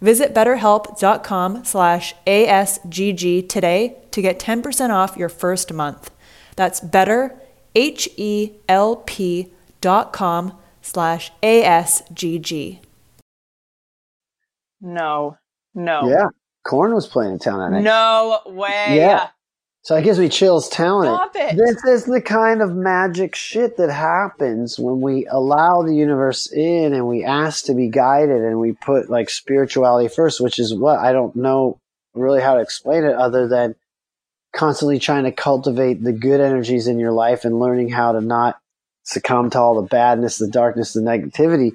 [0.00, 6.10] Visit betterhelp.com slash ASGG today to get 10% off your first month.
[6.56, 7.38] That's better,
[7.74, 12.80] H-E-L-P dot com slash ASGG.
[14.80, 15.36] No,
[15.74, 16.08] no.
[16.08, 16.28] Yeah,
[16.64, 17.84] Korn was playing in town that night.
[17.84, 18.96] No way.
[18.96, 19.28] Yeah.
[19.82, 21.56] So it gives me chills telling Stop it.
[21.56, 26.92] This is the kind of magic shit that happens when we allow the universe in
[26.92, 30.98] and we ask to be guided and we put like spirituality first, which is what
[30.98, 31.78] I don't know
[32.14, 33.74] really how to explain it other than
[34.52, 38.58] constantly trying to cultivate the good energies in your life and learning how to not
[39.04, 41.72] succumb to all the badness, the darkness, the negativity.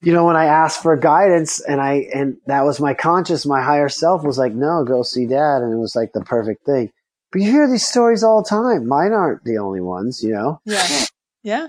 [0.00, 3.60] You know, when I asked for guidance and I, and that was my conscious, my
[3.62, 5.62] higher self was like, no, go see dad.
[5.62, 6.92] And it was like the perfect thing.
[7.32, 8.86] But you hear these stories all the time.
[8.86, 10.60] Mine aren't the only ones, you know.
[10.64, 10.86] Yeah.
[11.42, 11.68] Yeah.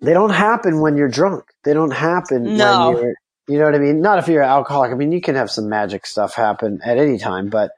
[0.00, 1.44] They don't happen when you're drunk.
[1.64, 2.88] They don't happen No.
[2.90, 3.14] when you're,
[3.46, 4.00] you know what I mean?
[4.00, 4.90] Not if you're an alcoholic.
[4.90, 7.72] I mean, you can have some magic stuff happen at any time, but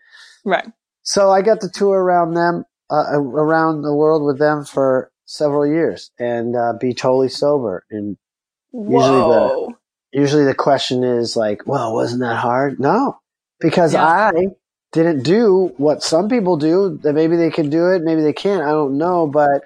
[0.44, 0.66] Right.
[1.02, 5.66] so I got to tour around them, uh, around the world with them for several
[5.66, 8.16] years and uh, be totally sober and
[8.84, 9.74] Usually the
[10.12, 12.78] usually the question is like, well, wasn't that hard?
[12.78, 13.18] No,
[13.60, 14.04] because yeah.
[14.04, 14.48] I
[14.92, 16.98] didn't do what some people do.
[17.02, 18.62] That maybe they can do it, maybe they can't.
[18.62, 19.64] I don't know, but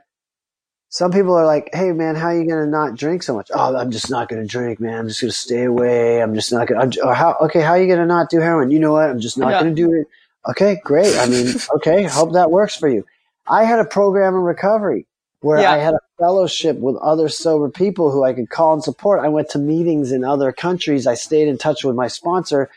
[0.88, 3.50] some people are like, "Hey, man, how are you going to not drink so much?"
[3.54, 4.98] Oh, I'm just not going to drink, man.
[4.98, 6.22] I'm just going to stay away.
[6.22, 6.90] I'm just not going.
[6.90, 7.36] to How?
[7.42, 8.70] Okay, how are you going to not do heroin?
[8.70, 9.08] You know what?
[9.08, 9.62] I'm just not yeah.
[9.62, 10.08] going to do it.
[10.48, 11.16] Okay, great.
[11.16, 13.04] I mean, okay, hope that works for you.
[13.46, 15.06] I had a program in recovery
[15.40, 15.72] where yeah.
[15.72, 19.20] I had a fellowship with other sober people who I could call and support.
[19.20, 21.06] I went to meetings in other countries.
[21.06, 22.70] I stayed in touch with my sponsor.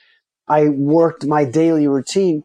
[0.47, 2.43] I worked my daily routine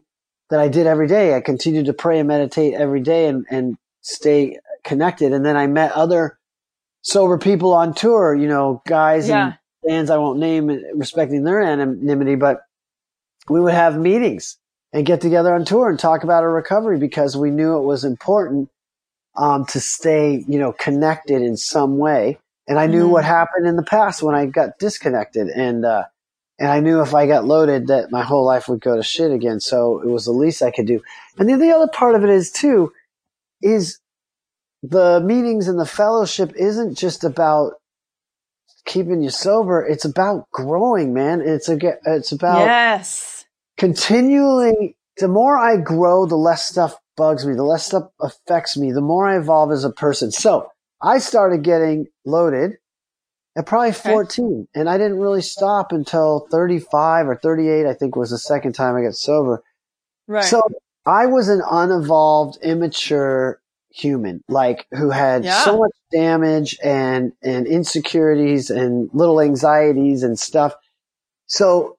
[0.49, 1.35] that I did every day.
[1.35, 5.31] I continued to pray and meditate every day and, and stay connected.
[5.31, 6.37] And then I met other
[7.01, 9.45] sober people on tour, you know, guys yeah.
[9.45, 12.61] and bands I won't name respecting their anonymity, but
[13.47, 14.57] we would have meetings
[14.91, 18.03] and get together on tour and talk about our recovery because we knew it was
[18.03, 18.69] important
[19.39, 22.37] um, to stay, you know, connected in some way.
[22.67, 23.13] And I knew mm-hmm.
[23.13, 26.03] what happened in the past when I got disconnected, and uh,
[26.59, 29.31] and I knew if I got loaded that my whole life would go to shit
[29.31, 29.59] again.
[29.61, 31.01] So it was the least I could do.
[31.37, 32.91] And then the other part of it is too,
[33.61, 33.99] is
[34.83, 37.73] the meetings and the fellowship isn't just about
[38.85, 39.85] keeping you sober.
[39.85, 41.41] It's about growing, man.
[41.41, 43.45] It's a, it's about yes,
[43.77, 44.97] continually.
[45.17, 49.01] The more I grow, the less stuff bugs me, the less stuff affects me, the
[49.01, 50.31] more I evolve as a person.
[50.31, 52.77] So I started getting loaded
[53.57, 54.67] at probably 14 okay.
[54.73, 58.95] and I didn't really stop until 35 or 38, I think was the second time
[58.95, 59.61] I got sober.
[60.27, 60.45] Right.
[60.45, 60.63] So
[61.05, 65.65] I was an unevolved, immature human, like who had yeah.
[65.65, 70.73] so much damage and, and insecurities and little anxieties and stuff.
[71.47, 71.98] So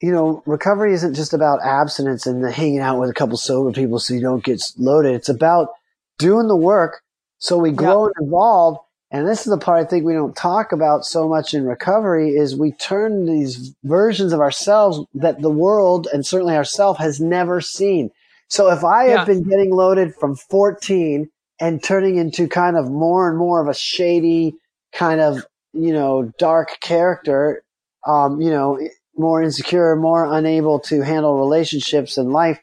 [0.00, 3.98] you know, recovery isn't just about abstinence and hanging out with a couple sober people
[3.98, 5.14] so you don't get loaded.
[5.14, 5.70] It's about
[6.18, 7.02] doing the work
[7.38, 8.78] so we grow and evolve.
[9.10, 12.30] And this is the part I think we don't talk about so much in recovery
[12.30, 17.60] is we turn these versions of ourselves that the world and certainly ourselves has never
[17.60, 18.10] seen.
[18.48, 19.18] So if I yeah.
[19.18, 21.30] have been getting loaded from 14
[21.60, 24.54] and turning into kind of more and more of a shady
[24.92, 27.62] kind of, you know, dark character,
[28.06, 28.78] um, you know,
[29.18, 32.60] more insecure, more unable to handle relationships and life.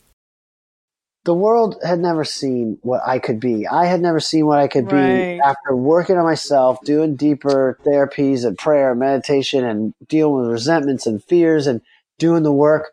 [1.24, 3.68] The world had never seen what I could be.
[3.68, 5.36] I had never seen what I could right.
[5.36, 10.50] be after working on myself, doing deeper therapies and prayer, and meditation, and dealing with
[10.50, 11.80] resentments and fears and
[12.18, 12.92] doing the work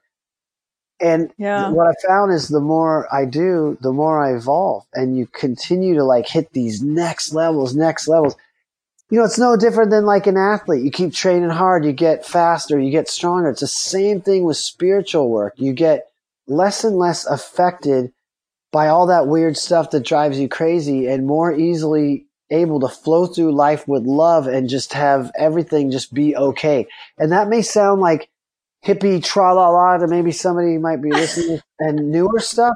[1.00, 1.70] and yeah.
[1.70, 5.96] what I found is the more I do, the more I evolve and you continue
[5.96, 8.36] to like hit these next levels, next levels.
[9.10, 10.84] You know, it's no different than like an athlete.
[10.84, 13.50] You keep training hard, you get faster, you get stronger.
[13.50, 15.54] It's the same thing with spiritual work.
[15.58, 16.12] You get
[16.48, 18.12] less and less affected
[18.72, 23.26] by all that weird stuff that drives you crazy and more easily able to flow
[23.26, 26.88] through life with love and just have everything just be okay.
[27.18, 28.30] And that may sound like
[28.86, 32.76] hippie tra la la to maybe somebody might be listening and newer stuff.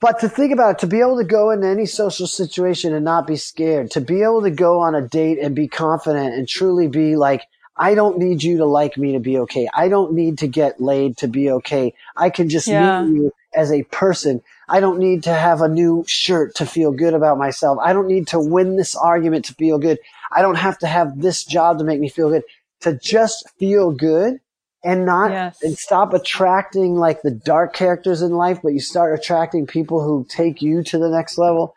[0.00, 3.04] But to think about it, to be able to go into any social situation and
[3.04, 6.46] not be scared, to be able to go on a date and be confident and
[6.46, 7.42] truly be like,
[7.78, 9.68] I don't need you to like me to be okay.
[9.74, 11.94] I don't need to get laid to be okay.
[12.16, 13.02] I can just Yeah.
[13.02, 14.42] meet you as a person.
[14.68, 17.78] I don't need to have a new shirt to feel good about myself.
[17.82, 19.98] I don't need to win this argument to feel good.
[20.32, 22.44] I don't have to have this job to make me feel good.
[22.80, 24.40] To just feel good
[24.86, 25.62] and not Yes.
[25.62, 30.24] and stop attracting like the dark characters in life, but you start attracting people who
[30.28, 31.74] take you to the next level.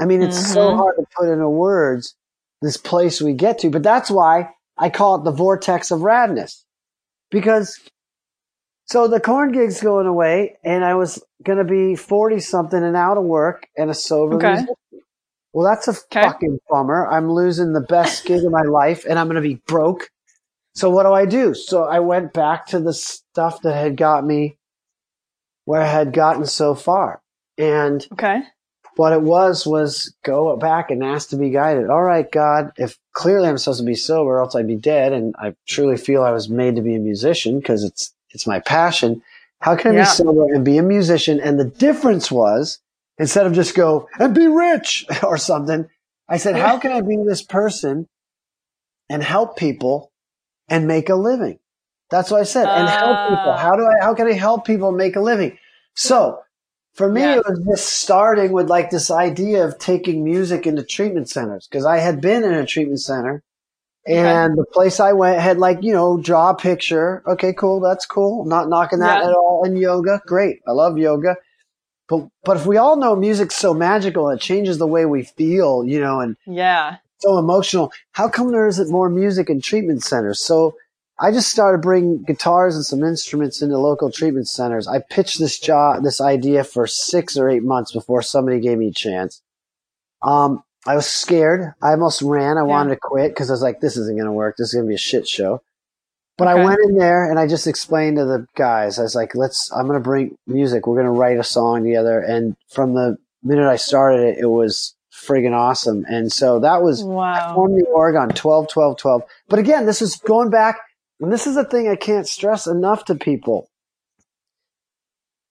[0.00, 0.76] I mean, it's so Mhm.
[0.76, 2.14] hard to put into words
[2.62, 6.64] this place we get to, but that's why I call it the vortex of radness.
[7.30, 7.78] Because
[8.86, 12.96] so the Korn gig's going away and I was going to be 40 something and
[12.96, 14.48] out of work and a sober Okay.
[14.48, 14.74] musician.
[15.52, 16.22] Well, that's a Okay.
[16.22, 17.08] fucking bummer.
[17.08, 20.08] I'm losing the best gig of my life and I'm going to be broke.
[20.78, 21.54] So what do I do?
[21.54, 24.58] So I went back to the stuff that had got me
[25.64, 27.20] where I had gotten so far.
[27.58, 28.42] And Okay.
[28.94, 31.90] what it was was go back and ask to be guided.
[31.90, 35.34] All right, God, if clearly I'm supposed to be sober, else I'd be dead, and
[35.36, 39.20] I truly feel I was made to be a musician because it's it's my passion.
[39.60, 40.02] How can I Yeah.
[40.02, 41.40] be sober and be a musician?
[41.40, 42.78] And the difference was
[43.18, 45.88] instead of just go and be rich or something,
[46.28, 48.06] I said, how can I be this person
[49.10, 50.07] and help people
[50.68, 51.58] and make a living?
[52.10, 52.66] That's what I said.
[52.66, 53.52] And help people.
[53.52, 53.58] Ah.
[53.58, 54.02] How do I?
[54.02, 55.58] How can I help people make a living?
[55.94, 56.40] So
[56.94, 57.38] for me, Yes.
[57.38, 61.84] it was just starting with like this idea of taking music into treatment centers because
[61.84, 63.42] I had been in a treatment center
[64.06, 67.22] and the place I went had like, you know, draw a picture.
[67.26, 67.78] Okay, cool.
[67.80, 68.46] That's cool.
[68.46, 69.28] Not knocking that Yeah.
[69.28, 69.62] at all.
[69.66, 70.22] And yoga.
[70.26, 70.60] Great.
[70.66, 71.36] I love yoga.
[72.08, 75.84] But, but if we all know music's so magical, it changes the way we feel,
[75.84, 76.96] you know, and Yeah.
[77.18, 77.92] So emotional.
[78.12, 80.44] How come there isn't more music in treatment centers?
[80.44, 80.74] So
[81.20, 84.86] I just started bringing guitars and some instruments into local treatment centers.
[84.86, 88.88] I pitched this job, this idea for six or eight months before somebody gave me
[88.88, 89.42] a chance.
[90.22, 91.74] Um, I was scared.
[91.82, 92.56] I almost ran.
[92.56, 92.66] I Yeah.
[92.66, 94.56] wanted to quit because I was like, this isn't going to work.
[94.56, 95.60] This is going to be a shit show.
[96.36, 96.60] But Okay.
[96.60, 99.72] I went in there and I just explained to the guys, I was like, let's,
[99.72, 100.86] I'm going to bring music.
[100.86, 102.20] We're going to write a song together.
[102.20, 104.94] And from the minute I started it, it was
[105.28, 106.04] friggin' awesome.
[106.08, 107.54] And so that was, Wow.
[107.54, 109.22] formed the org on 12, 12, 12.
[109.48, 110.78] But again, this is going back,
[111.20, 113.68] and this is a thing I can't stress enough to people.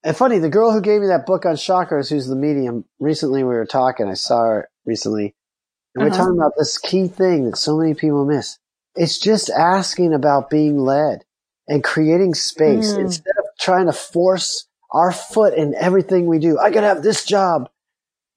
[0.04, 3.44] And funny, the girl who gave me that book on chakras, who's the medium, recently
[3.44, 5.36] we were talking, I saw her recently,
[5.96, 6.18] and we're Uh-huh.
[6.18, 8.58] talking about this key thing that so many people miss.
[8.96, 11.24] It's just asking about being led
[11.68, 13.02] and creating space Mm.
[13.02, 16.58] instead of trying to force our foot in everything we do.
[16.58, 17.70] I gotta have this job.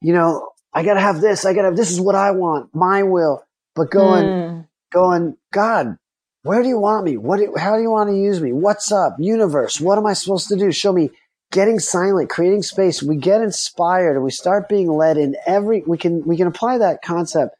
[0.00, 1.44] You know, I gotta have this.
[1.44, 3.44] I gotta have, this is what I want, my will.
[3.74, 4.68] But going, Mm.
[4.92, 5.98] going, God,
[6.42, 7.16] where do you want me?
[7.16, 7.38] What?
[7.38, 8.52] Do, how do you want to use me?
[8.52, 9.80] What's up, universe?
[9.80, 10.72] What am I supposed to do?
[10.72, 11.10] Show me.
[11.52, 13.02] Getting silent, creating space.
[13.02, 15.82] We get inspired, and we start being led in every.
[15.86, 17.56] We can we can apply that concept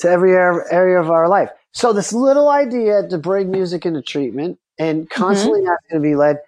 [0.00, 1.50] to every area of our life.
[1.72, 6.38] So this little idea to bring music into treatment and constantly asking to be led.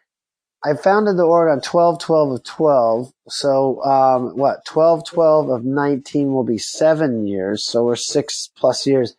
[0.64, 3.12] I founded the org on 12 12 of 12.
[3.28, 7.64] So, um, what, 12 12 of 19 will be seven years.
[7.64, 9.14] So we're six plus years.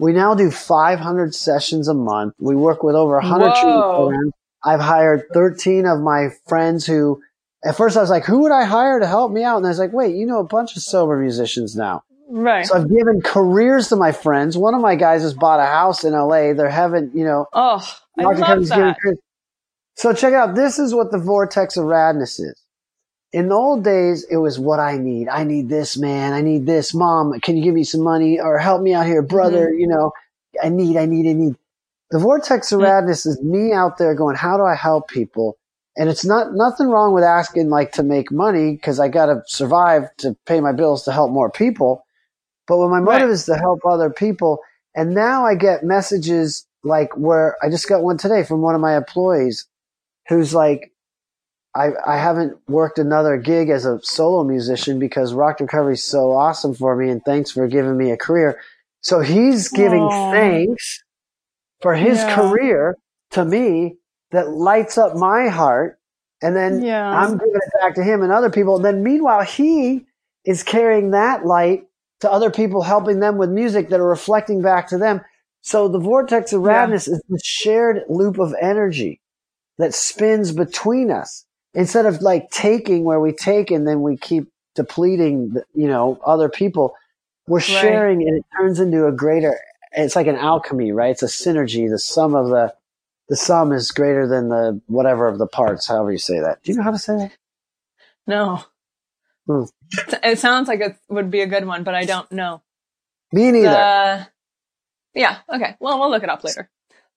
[0.00, 2.34] We now do 500 sessions a month.
[2.38, 4.30] We work with over 100 treatment Whoa.
[4.64, 7.20] I've hired 13 of my friends who,
[7.64, 9.58] at first I was like, who would I hire to help me out?
[9.58, 12.02] And I was like, wait, you know a bunch of sober musicians now.
[12.30, 12.66] Right.
[12.66, 14.56] So I've given careers to my friends.
[14.56, 16.52] One of my guys has bought a house in LA.
[16.52, 18.96] They're having, you know, oh, I love that.
[19.98, 20.54] So check out.
[20.54, 22.54] This is what the vortex of radness is.
[23.32, 25.28] In the old days, it was what I need.
[25.28, 26.32] I need this, man.
[26.32, 26.94] I need this.
[26.94, 29.66] Mom, can you give me some money or help me out here, brother?
[29.66, 29.80] Mm-hmm.
[29.80, 30.12] You know,
[30.62, 31.56] I need, I need, I need.
[32.12, 32.84] The vortex of Mm.
[32.84, 35.58] radness is me out there going, how do I help people?
[35.96, 39.42] And it's not nothing wrong with asking like to make money because I got to
[39.46, 42.06] survive to pay my bills to help more people.
[42.68, 43.30] But when my motive Right.
[43.30, 44.60] is to help other people,
[44.94, 48.80] and now I get messages like where I just got one today from one of
[48.80, 49.66] my employees
[50.28, 50.92] who's like,
[51.74, 56.32] I, I haven't worked another gig as a solo musician because rock recovery is so
[56.32, 58.60] awesome for me and thanks for giving me a career.
[59.00, 60.30] So he's giving Aw.
[60.30, 61.02] thanks
[61.80, 62.34] for his Yeah.
[62.34, 62.96] career
[63.32, 63.96] to me
[64.32, 65.98] that lights up my heart.
[66.42, 67.08] And then Yeah.
[67.08, 68.76] I'm giving it back to him and other people.
[68.76, 70.06] And then meanwhile, he
[70.44, 71.84] is carrying that light
[72.20, 75.20] to other people, helping them with music that are reflecting back to them.
[75.62, 76.86] So the vortex of Yeah.
[76.86, 79.20] radness is the shared loop of energy
[79.78, 84.48] that spins between us instead of like taking where we take and then we keep
[84.74, 86.94] depleting, the- you know, other people.
[87.46, 89.58] We're sharing and it turns into a greater,
[89.92, 91.10] it's like an alchemy, right?
[91.10, 91.88] It's a synergy.
[91.88, 92.74] The sum of the,
[93.28, 96.62] the sum is greater than the whatever of the parts, however you say that.
[96.62, 97.32] Do you know how to say that?
[98.26, 98.62] no.
[99.46, 99.62] Hmm.
[100.22, 102.60] It sounds like it would be a good one, but I don't know.
[103.32, 103.68] Me neither.
[103.70, 104.26] The-
[105.14, 105.38] Yeah.
[105.52, 105.74] Okay.
[105.80, 106.68] Well, we'll look it up later.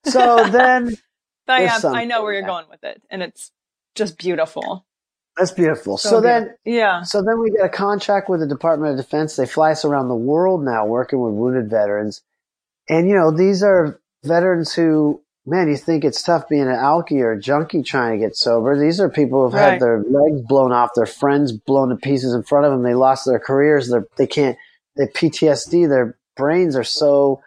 [0.06, 0.96] So then,
[1.48, 3.52] But I have, I know where you're going with it, and it's
[3.96, 4.86] just beautiful.
[5.38, 5.98] that's beautiful.
[5.98, 7.04] So So, then, Yeah.
[7.04, 9.36] so then we get a contract with the Department of Defense.
[9.36, 12.22] They fly us around the world now, working with wounded veterans,
[12.90, 17.22] and you know these are veterans who, man, you think it's tough being an alkie
[17.22, 18.78] or a junkie trying to get sober.
[18.80, 19.72] These are people who've Right.
[19.74, 22.84] had their legs blown off, their friends blown to pieces in front of them.
[22.84, 23.90] They lost their careers.
[23.90, 24.58] They're, they can't.
[24.98, 25.88] They PTSD.
[25.90, 27.42] Their brains are so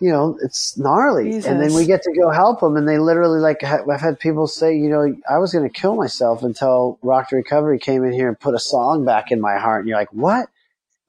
[0.00, 1.36] you know, it's gnarly.
[1.36, 2.76] And then we get to go help them.
[2.76, 5.96] And they literally, like, I've had people say, you know, I was going to kill
[5.96, 9.56] myself until Rock to Recovery came in here and put a song back in my
[9.56, 9.80] heart.
[9.80, 10.48] And you're like, what?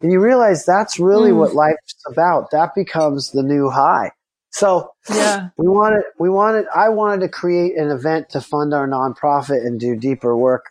[0.01, 1.37] And you realize that's really Mm.
[1.37, 2.51] what life's about.
[2.51, 4.11] That becomes the new high.
[4.51, 5.49] So Yeah.
[5.57, 9.79] we wanted, we wanted, I wanted to create an event to fund our nonprofit and
[9.79, 10.65] do deeper work,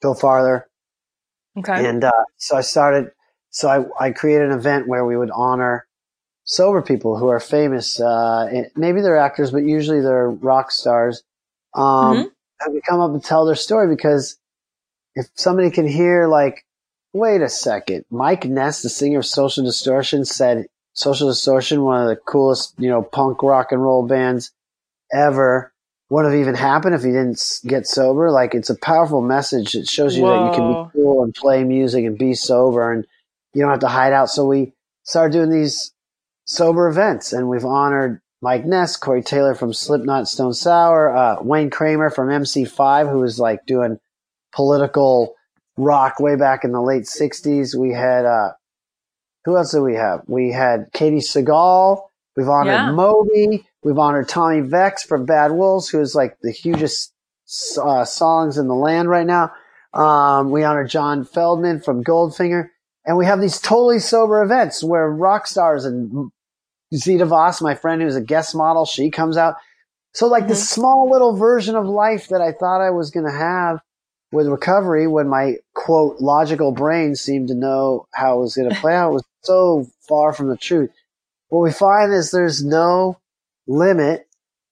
[0.00, 0.66] go farther.
[1.58, 1.86] Okay.
[1.86, 3.10] And uh, so I started.
[3.50, 5.86] So I, I created an event where we would honor
[6.44, 8.00] sober people who are famous.
[8.00, 11.22] Uh, maybe they're actors, but usually they're rock stars.
[11.74, 11.84] Um,
[12.16, 12.30] Mhm.
[12.60, 14.38] And we come up and tell their story because
[15.16, 16.64] if somebody can hear, like,
[17.12, 22.08] wait a second, Mike Ness, the singer of Social Distortion, said Social Distortion, one of
[22.08, 24.52] the coolest, you know, punk rock and roll bands
[25.12, 25.72] ever,
[26.10, 28.30] would have even happened if he didn't get sober.
[28.30, 29.74] Like, it's a powerful message.
[29.74, 33.06] It shows you that you can be cool and play music and be sober and
[33.52, 34.30] you don't have to hide out.
[34.30, 34.72] So we
[35.02, 35.92] started doing these
[36.44, 41.70] sober events and we've honored Mike Ness, Corey Taylor from Slipknot, Stone Sour, uh, Wayne
[41.70, 43.98] Kramer from MC5, who was like doing
[44.54, 45.34] political
[45.76, 47.74] rock way back in the late 60s.
[47.74, 48.52] We had, uh,
[49.44, 50.20] who else did we have?
[50.26, 52.02] We had Katey Sagal.
[52.36, 52.92] We've honored Yeah.
[52.92, 53.66] Moby.
[53.82, 57.12] We've honored Tommy Vext from Bad Wolves, who is like the hugest
[57.80, 59.52] uh, songs in the land right now.
[59.92, 62.68] Um, we honor John Feldmann from Goldfinger.
[63.06, 66.30] And we have these totally sober events where rock stars and
[66.94, 69.56] Zeta Voss, my friend who's a guest model, she comes out.
[70.12, 70.80] So like this mm-hmm.
[70.80, 73.80] small little version of life that I thought I was going to have
[74.32, 78.80] with recovery when my quote logical brain seemed to know how it was going to
[78.80, 80.90] play out was so far from the truth.
[81.48, 83.18] What we find is there's no
[83.66, 84.26] limit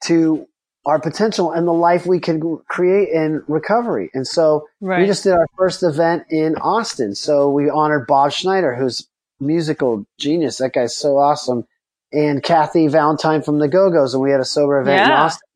[0.05, 0.47] to
[0.85, 4.11] our potential and the life we can create in recovery.
[4.15, 5.01] And so Right.
[5.01, 7.15] we just did our first event in Austin.
[7.15, 9.07] So we honored Bob Schneider, who's
[9.39, 10.59] musical genius.
[10.59, 11.67] That guy's so awesome.
[12.13, 14.13] And Kathy Valentine from the Go-Go's.
[14.15, 15.49] And we had a sober event in Austin.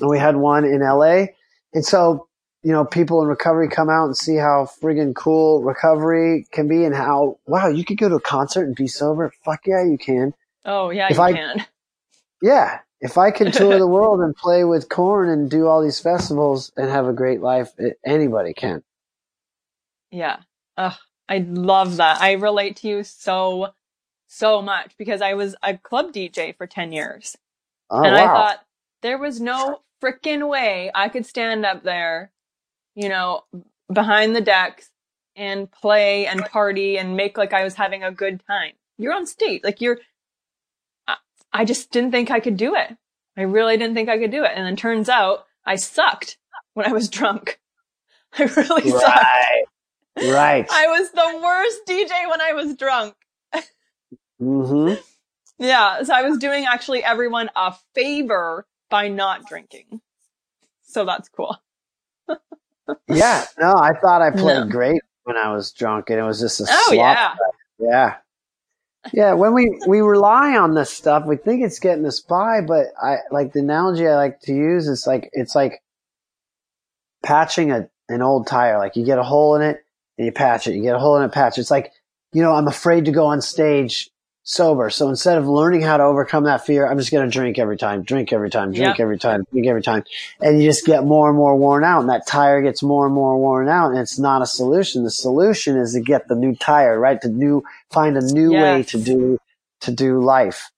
[0.00, 1.26] And we had one in LA.
[1.74, 2.28] And so,
[2.62, 6.84] you know, people in recovery come out and see how friggin' cool recovery can be
[6.84, 9.32] and how, wow, you could go to a concert and be sober.
[9.44, 10.34] Fuck yeah, you can.
[10.64, 11.66] oh yeah, if you I- can.
[12.40, 12.78] Yeah.
[13.00, 16.72] If I can tour the world and play with Korn and do all these festivals
[16.76, 17.72] and have a great life,
[18.04, 18.82] anybody can.
[20.10, 20.40] Yeah.
[20.76, 20.96] Ugh,
[21.28, 22.20] I love that.
[22.20, 23.72] I relate to you so,
[24.26, 27.36] so much because I was a club DJ for 10 years.
[27.90, 28.22] Oh, and wow.
[28.22, 28.64] I thought
[29.02, 32.32] there was no freaking way I could stand up there,
[32.94, 33.44] you know,
[33.92, 34.90] behind the decks
[35.36, 38.72] and play and party and make like I was having a good time.
[38.98, 39.62] You're on stage.
[39.62, 39.98] Like you're,
[41.52, 42.96] I, just didn't think I could do it.
[43.36, 44.52] I really didn't think I could do it.
[44.54, 46.38] And then turns out I sucked
[46.74, 47.58] when I was drunk.
[48.38, 49.04] I really sucked.
[49.04, 49.64] right.
[50.16, 50.66] Right.
[50.70, 53.14] I was the worst DJ when I was drunk.
[54.40, 54.94] mm-hmm.
[55.60, 60.00] Yeah, so I was doing actually everyone a favor by not drinking.
[60.82, 61.56] So that's cool.
[63.06, 63.44] Yeah.
[63.58, 64.66] No, I thought I played No.
[64.66, 67.34] great when I was drunk, and it was just a Oh yeah.
[67.78, 68.16] Yeah.
[69.12, 69.34] Yeah.
[69.34, 73.18] When we we rely on this stuff, we think it's getting us by, but I
[73.30, 75.82] like the analogy I like to use is like it's like
[77.22, 78.78] patching a an old tire.
[78.78, 79.84] Like you get a hole in it
[80.16, 80.74] and you patch it.
[80.74, 81.58] You get a hole in it, patch.
[81.58, 81.92] It's like
[82.32, 84.10] you know, I'm afraid to go on stage
[84.48, 84.88] sober.
[84.88, 87.76] So instead of learning how to overcome that fear, I'm just going to drink every
[87.76, 89.00] time, drink every time, drink Yep.
[89.00, 90.04] every time, drink every time.
[90.40, 93.14] And you just get more and more worn out and that tire gets more and
[93.14, 95.04] more worn out and it's not a solution.
[95.04, 97.20] The solution is to get the new tire, right?
[97.20, 99.38] To new, find a new way to do,
[99.82, 100.70] to do life.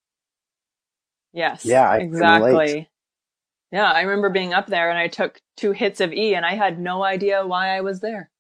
[1.32, 1.64] Yes.
[1.64, 2.90] Yeah, I exactly.
[3.70, 6.56] Yeah, I remember being up there and I took two hits of E and I
[6.56, 8.30] had no idea why I was there.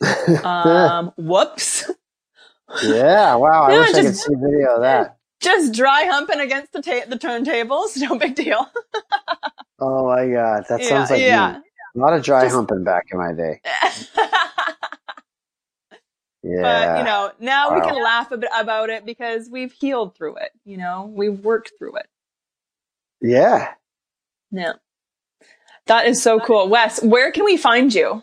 [0.44, 1.90] Um, whoops.
[2.84, 3.34] Yeah.
[3.34, 3.64] Wow.
[3.64, 5.16] I Yeah, wish I could just- see video of that.
[5.40, 7.96] Just dry humping against the ta- the turntables.
[8.08, 8.64] No big deal.
[9.80, 10.64] Oh my God.
[10.68, 11.52] That yeah, sounds like yeah.
[11.54, 11.58] me.
[11.96, 13.60] A lot of dry Just- humping back in my day.
[13.64, 13.90] Yeah.
[16.62, 20.36] But you know, now we can laugh a bit about it because we've healed through
[20.38, 20.50] it.
[20.64, 22.06] You know, we've worked through it.
[23.20, 23.74] yeah.
[24.50, 24.72] Yeah.
[25.86, 26.68] That is so cool.
[26.68, 28.22] Wes, where can we find you?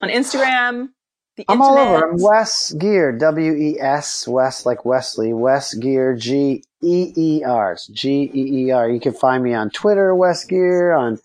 [0.00, 0.90] On Instagram?
[1.36, 2.10] The I'm all over.
[2.10, 7.72] I'm Wes Geer, W E S, Wes like Wesley, Wes Geer, G E E R.
[7.72, 8.88] It's G E E R.
[8.88, 11.18] You can find me on Twitter, Wes Geer, on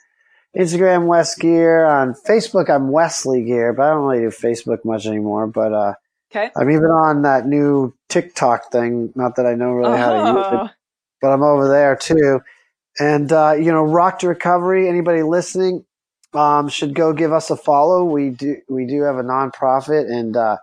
[0.57, 5.05] Instagram, Wes Geer, on Facebook, I'm Wesley Geer, but I don't really do Facebook much
[5.05, 5.47] anymore.
[5.47, 5.93] But uh,
[6.33, 6.49] Okay.
[6.55, 9.11] I'm even on that new TikTok thing.
[9.15, 10.65] Not that I know really how to use Oh.
[10.65, 10.71] it,
[11.21, 12.39] but I'm over there too.
[12.99, 14.87] And uh, you know, Rock to Recovery.
[14.87, 15.85] Anybody listening
[16.33, 18.03] um, should go give us a follow.
[18.05, 20.57] We do we do have a nonprofit, and uh,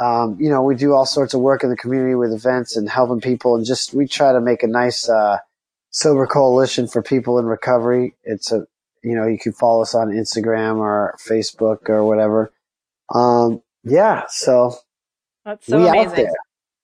[0.00, 2.88] um, you know we do all sorts of work in the community with events and
[2.88, 5.38] helping people, and just we try to make a nice uh,
[5.90, 8.14] sober coalition for people in recovery.
[8.24, 8.66] It's a
[9.02, 12.52] you know you can follow us on Instagram or Facebook or whatever.
[13.14, 14.74] Um, yeah, so,
[15.44, 16.08] That's so we amazing.
[16.10, 16.32] out there.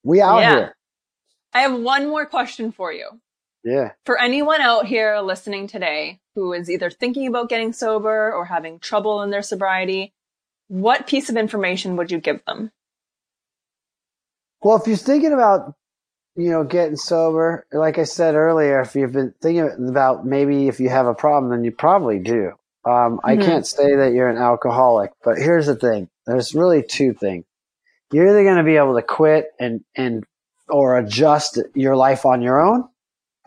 [0.05, 0.55] We out Yeah.
[0.57, 0.77] here.
[1.55, 3.09] I have one more question for you.
[3.65, 3.93] Yeah.
[4.05, 8.79] For anyone out here listening today who is either thinking about getting sober or having
[8.79, 10.13] trouble in their sobriety,
[10.69, 12.71] what piece of information would you give them?
[14.63, 15.75] Well, if you're thinking about,
[16.37, 20.81] you know, getting sober, like I said earlier, if you've been thinking about maybe if
[20.81, 22.53] you have a problem, then you probably do.
[22.85, 23.45] Um, I Mhm.
[23.45, 26.09] can't say that you're an alcoholic, but here's the thing.
[26.27, 27.45] There's really two things.
[28.13, 30.25] You're either going to be able to quit and, and,
[30.69, 32.89] or adjust your life on your own,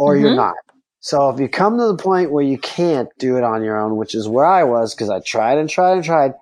[0.01, 0.35] or you're Mhm.
[0.35, 0.55] not.
[0.99, 3.97] So if you come to the point where you can't do it on your own,
[3.97, 6.33] which is where I was, because I tried and tried and tried,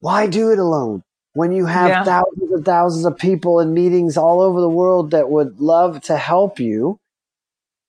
[0.00, 1.02] why do it alone?
[1.34, 2.04] When you have Yeah.
[2.04, 6.16] thousands and thousands of people in meetings all over the world that would love to
[6.16, 6.98] help you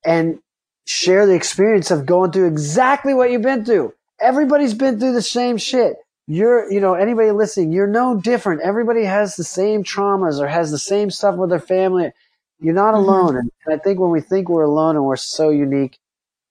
[0.06, 0.40] and
[0.86, 3.94] share the experience of going through exactly what you've been through.
[4.20, 5.98] Everybody's been through the same shit.
[6.28, 8.62] You're, you know, anybody listening, you're no different.
[8.62, 12.12] Everybody has the same traumas or has the same stuff with their family.
[12.60, 13.00] You're not Mhm.
[13.00, 13.38] alone.
[13.38, 15.98] And, and I think when we think we're alone and we're so unique,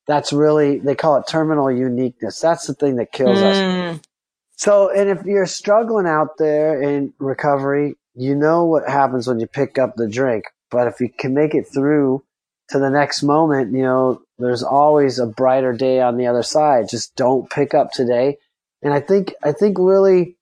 [0.07, 2.41] that's really, they call it terminal uniqueness.
[2.41, 3.57] That's the thing that kills us.
[3.59, 4.01] Mm,
[4.57, 9.47] So, and if you're struggling out there in recovery, you know what happens when you
[9.47, 10.45] pick up the drink.
[10.71, 12.23] But if you can make it through
[12.69, 16.89] to the next moment, you know, there's always a brighter day on the other side.
[16.89, 18.39] Just don't pick up today.
[18.83, 20.37] And I think, I think really,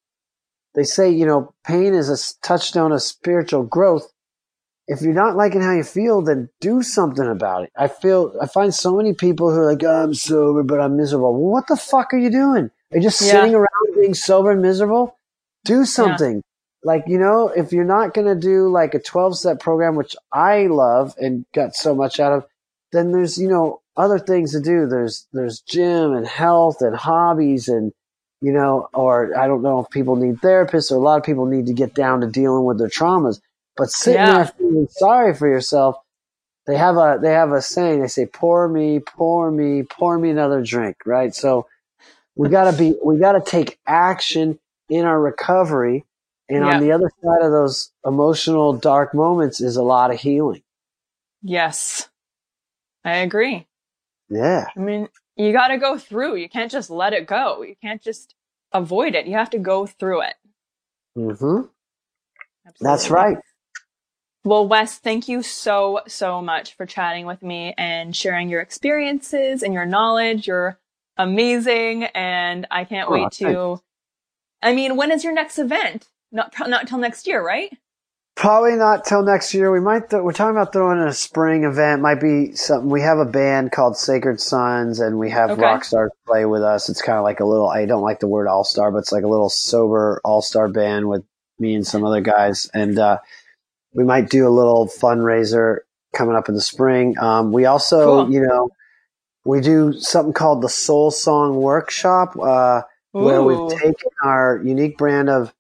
[0.75, 4.09] they say, you know, pain is a touchstone of spiritual growth.
[4.89, 7.73] If you're not liking how you feel, then do something about it.
[7.77, 10.97] I feel, I find so many people who are like, oh, I'm sober, but I'm
[10.97, 11.33] miserable.
[11.33, 12.71] Well, what the fuck are you doing?
[12.91, 13.31] Are you just Yeah.
[13.31, 15.17] sitting around being sober and miserable?
[15.65, 16.43] Do something.
[16.85, 20.17] Like, you know, if you're not going to do like a 12 step program, which
[20.33, 22.47] I love and got so much out of,
[22.91, 24.87] then there's, you know, other things to do.
[24.89, 27.93] There's, there's gym and health and hobbies and,
[28.41, 31.47] you know, or I don't know if people need therapists or a lot of people
[31.47, 33.41] need to get down to dealing with their traumas.
[33.77, 34.35] But sitting Yeah.
[34.35, 35.97] there feeling sorry for yourself,
[36.67, 38.01] they have a they have a saying.
[38.01, 41.35] They say, "Pour me, pour me, pour me another drink." Right.
[41.35, 41.67] So
[42.37, 44.59] we gotta be we gotta take action
[44.89, 46.05] in our recovery,
[46.49, 46.75] and Yeah.
[46.77, 50.63] on the other side of those emotional dark moments is a lot of healing.
[51.43, 52.09] yes.
[53.05, 53.67] I agree.
[54.29, 54.67] Yeah.
[54.77, 56.37] I mean, you got to go through.
[56.37, 57.63] You can't just let it go.
[57.63, 58.37] You can't just
[58.73, 59.27] avoid it.
[59.27, 60.35] You have to go through it.
[61.19, 61.63] Mm-hmm.
[62.81, 63.39] That's right.
[64.45, 69.63] Well, Wes, thank you so, so much for chatting with me and sharing your experiences
[69.63, 70.47] and your knowledge.
[70.49, 70.79] You're
[71.17, 72.05] amazing.
[72.05, 73.81] And I can't Oh, wait to,
[74.61, 76.09] I mean, when is your next event?
[76.33, 77.71] Not, pro- not till next year, right?
[78.35, 79.71] Probably not till next year.
[79.71, 80.09] We might.
[80.09, 82.01] Th- we're talking about throwing in a spring event.
[82.01, 82.89] Might be something.
[82.89, 85.61] We have a band called Sacred Sons, and we have Okay.
[85.61, 86.89] rock stars play with us.
[86.89, 87.69] It's kind of like a little.
[87.69, 90.69] I don't like the word all star, but it's like a little sober all star
[90.69, 91.25] band with
[91.59, 92.71] me and some other guys.
[92.73, 93.19] And uh,
[93.95, 95.79] we might do a little fundraiser
[96.15, 97.19] coming up in the spring.
[97.19, 98.33] Um, we also, Cool.
[98.33, 98.71] you know,
[99.45, 102.37] we do something called the Soul Song Workshop.
[102.41, 102.83] Uh,
[103.13, 105.53] where we've taken our unique brand of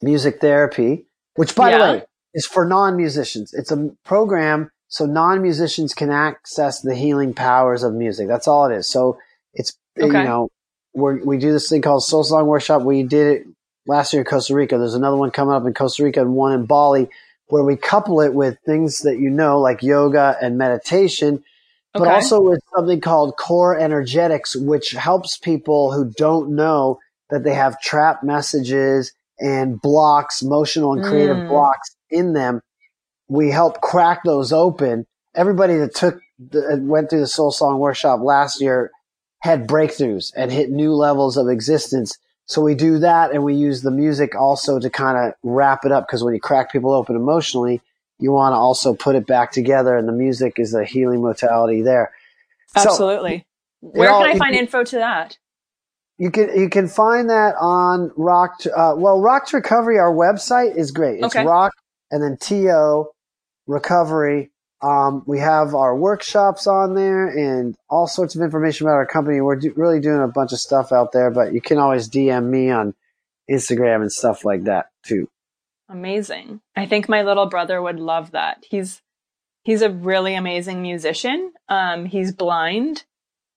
[0.00, 1.78] music therapy, which by Yeah.
[1.78, 2.04] the way
[2.34, 3.52] is for non-musicians.
[3.52, 8.28] It's a program so non-musicians can access the healing powers of music.
[8.28, 8.88] That's all it is.
[8.88, 9.18] So
[9.54, 10.48] it's you know
[10.94, 12.82] we we do this thing called Soul Song Workshop.
[12.82, 13.46] We did it
[13.86, 14.78] last year in Costa Rica.
[14.78, 17.08] There's another one coming up in Costa Rica and one in Bali
[17.48, 21.44] where we couple it with things that you know like yoga and meditation
[21.96, 22.14] but Okay.
[22.14, 26.98] also with something called core energetics, which helps people who don't know
[27.30, 31.48] that they have trap messages and blocks, emotional and creative Mm.
[31.48, 32.60] blocks in them.
[33.28, 35.06] We help crack those open.
[35.34, 38.90] Everybody that took the, went through the Soul Song Workshop last year
[39.40, 42.18] had breakthroughs and hit new levels of existence.
[42.46, 45.92] So we do that and we use the music also to kind of wrap it
[45.92, 47.80] up because when you crack people open emotionally,
[48.18, 51.82] you want to also put it back together and the music is the healing modality
[51.82, 52.12] there.
[52.68, 53.44] So Absolutely.
[53.80, 55.38] Where all- can I find can- info to that?
[56.18, 60.10] you can you can find that on Rock to, uh, well Rock to Recovery our
[60.12, 61.16] website is great.
[61.22, 61.44] It's Okay.
[61.44, 61.74] Rock
[62.10, 63.10] and then T O
[63.66, 64.50] Recovery
[64.86, 69.40] um, we have our workshops on there and all sorts of information about our company.
[69.40, 72.48] We're do- really doing a bunch of stuff out there, but you can always DM
[72.48, 72.94] me on
[73.50, 75.28] Instagram and stuff like that too.
[75.88, 76.60] Amazing.
[76.76, 78.64] I think my little brother would love that.
[78.68, 79.02] He's
[79.64, 81.52] he's a really amazing musician.
[81.68, 83.04] Um, he's blind,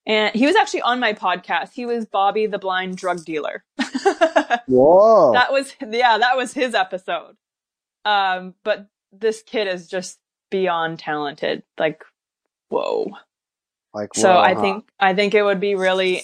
[0.08, 1.74] and he was actually on my podcast.
[1.74, 3.64] He was Bobby the blind drug dealer.
[4.68, 5.34] Whoa!
[5.34, 7.36] That was yeah, that was his episode.
[8.06, 10.20] Um, but this kid is just
[10.50, 11.64] beyond talented.
[11.78, 12.04] Like,
[12.70, 13.12] whoa.
[13.94, 14.62] Like so whoa, I huh?
[14.62, 16.24] think I think it would be really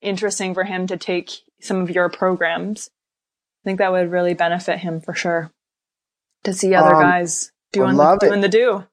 [0.00, 2.90] interesting for him to take some of your programs.
[3.64, 5.50] I think that would really benefit him for sure.
[6.44, 8.26] To see other Um, guys doing love it.
[8.28, 8.84] doing the do.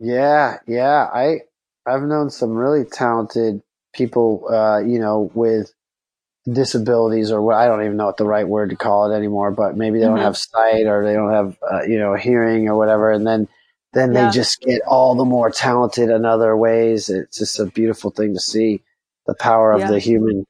[0.00, 1.08] Yeah, yeah.
[1.12, 1.40] I
[1.86, 3.62] I've known some really talented
[3.94, 5.72] people, uh, you know, with
[6.50, 9.50] disabilities or what I don't even know what the right word to call it anymore,
[9.50, 10.22] but maybe they don't Mhm.
[10.22, 13.48] have sight or they don't have uh, you know hearing or whatever, and then
[13.92, 14.26] then Yeah.
[14.26, 17.08] they just get all the more talented in other ways.
[17.08, 18.82] It's just a beautiful thing to see
[19.26, 19.90] the power of Yeah.
[19.90, 20.46] the human,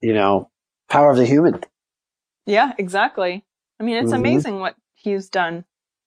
[0.00, 0.50] you know,
[0.88, 1.62] power of the human.
[2.46, 3.44] Yeah, exactly.
[3.80, 4.16] I mean, it's Mhm.
[4.16, 5.64] amazing what he's done.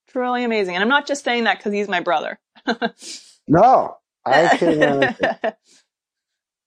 [0.08, 0.76] Truly amazing.
[0.76, 2.40] And I'm not just saying that because he's my brother.
[3.48, 4.84] No, I can.
[4.84, 5.14] Uh,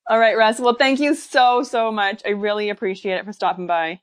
[0.09, 0.61] All right, Russ.
[0.61, 2.22] Well, thank you so, so much.
[2.26, 4.01] I really appreciate it for stopping by.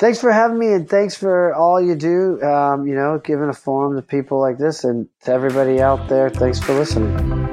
[0.00, 3.54] Thanks for having me and thanks for all you do um, you know giving a
[3.54, 7.50] forum to people like this and to everybody out there thanks for listening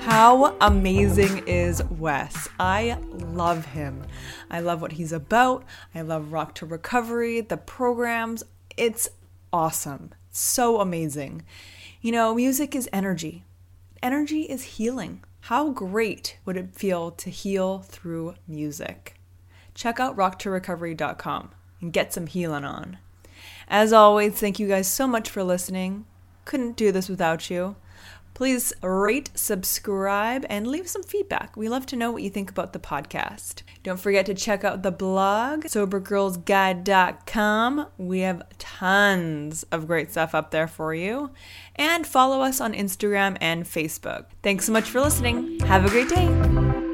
[0.00, 2.48] How amazing is Wes?
[2.58, 4.04] I love him.
[4.50, 5.64] I love what he's about.
[5.94, 8.42] I love Rock to Recovery, the programs.
[8.76, 9.08] It's
[9.52, 10.10] awesome.
[10.30, 11.44] So amazing.
[12.00, 13.44] You know, music is energy.
[14.02, 15.22] Energy is healing.
[15.48, 19.18] How great would it feel to heal through music?
[19.72, 22.98] Check out rocktorecovery.com and get some healing on.
[23.66, 26.04] As always, thank you guys so much for listening.
[26.44, 27.76] Couldn't do this without you.
[28.38, 31.56] Please rate, subscribe, and leave some feedback.
[31.56, 33.62] We love to know what you think about the podcast.
[33.82, 37.86] Don't forget to check out the blog, sobergirlsguide.com.
[37.98, 41.32] We have tons of great stuff up there for you.
[41.74, 44.26] And follow us on Instagram and Facebook.
[44.40, 45.58] Thanks so much for listening.
[45.62, 46.87] Have a great day.